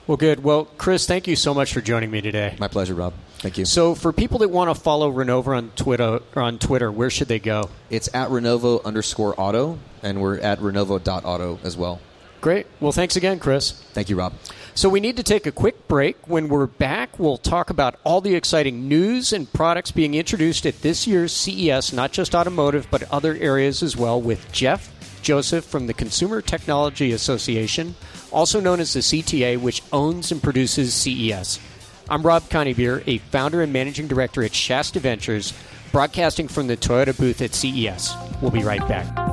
Well, 0.05 0.17
good. 0.17 0.43
Well, 0.43 0.65
Chris, 0.77 1.07
thank 1.07 1.27
you 1.27 1.37
so 1.37 1.53
much 1.53 1.73
for 1.73 1.79
joining 1.79 2.11
me 2.11 2.19
today. 2.19 2.57
My 2.59 2.67
pleasure, 2.67 2.93
Rob. 2.93 3.13
Thank 3.37 3.57
you. 3.57 3.63
So, 3.63 3.95
for 3.95 4.11
people 4.11 4.39
that 4.39 4.49
want 4.49 4.69
to 4.75 4.75
follow 4.81 5.09
Renovo 5.09 5.55
on 5.55 5.71
Twitter, 5.77 6.19
on 6.35 6.59
Twitter, 6.59 6.91
where 6.91 7.09
should 7.09 7.29
they 7.29 7.39
go? 7.39 7.69
It's 7.89 8.13
at 8.13 8.29
Renovo 8.29 8.83
underscore 8.83 9.33
auto, 9.39 9.79
and 10.01 10.21
we're 10.21 10.39
at 10.39 10.59
Renovo.auto 10.59 11.59
as 11.63 11.77
well. 11.77 12.01
Great. 12.41 12.67
Well, 12.81 12.91
thanks 12.91 13.15
again, 13.15 13.39
Chris. 13.39 13.71
Thank 13.71 14.09
you, 14.09 14.17
Rob. 14.17 14.33
So 14.75 14.89
we 14.89 14.99
need 14.99 15.17
to 15.17 15.23
take 15.23 15.45
a 15.45 15.51
quick 15.51 15.87
break. 15.87 16.27
When 16.27 16.49
we're 16.49 16.65
back, 16.65 17.19
we'll 17.19 17.37
talk 17.37 17.69
about 17.69 17.99
all 18.03 18.21
the 18.21 18.33
exciting 18.33 18.87
news 18.87 19.31
and 19.31 19.51
products 19.53 19.91
being 19.91 20.15
introduced 20.15 20.65
at 20.65 20.81
this 20.81 21.05
year's 21.05 21.31
CES, 21.31 21.93
not 21.93 22.11
just 22.11 22.33
automotive, 22.33 22.87
but 22.89 23.09
other 23.11 23.35
areas 23.35 23.83
as 23.83 23.95
well, 23.95 24.19
with 24.19 24.51
Jeff 24.51 24.89
Joseph 25.21 25.63
from 25.63 25.85
the 25.87 25.93
Consumer 25.93 26.41
Technology 26.41 27.11
Association, 27.11 27.95
also 28.31 28.59
known 28.59 28.79
as 28.79 28.93
the 28.93 28.99
CTA, 28.99 29.59
which 29.59 29.83
owns 29.93 30.31
and 30.31 30.41
produces 30.41 30.93
CES. 30.93 31.59
I'm 32.09 32.23
Rob 32.23 32.43
Coneybeer, 32.49 33.03
a 33.07 33.19
founder 33.19 33.61
and 33.61 33.71
managing 33.71 34.07
director 34.07 34.43
at 34.43 34.53
Shasta 34.53 34.99
Ventures, 34.99 35.53
broadcasting 35.91 36.47
from 36.47 36.67
the 36.67 36.75
Toyota 36.75 37.17
booth 37.17 37.41
at 37.41 37.53
CES. 37.53 38.15
We'll 38.41 38.51
be 38.51 38.63
right 38.63 38.85
back. 38.87 39.32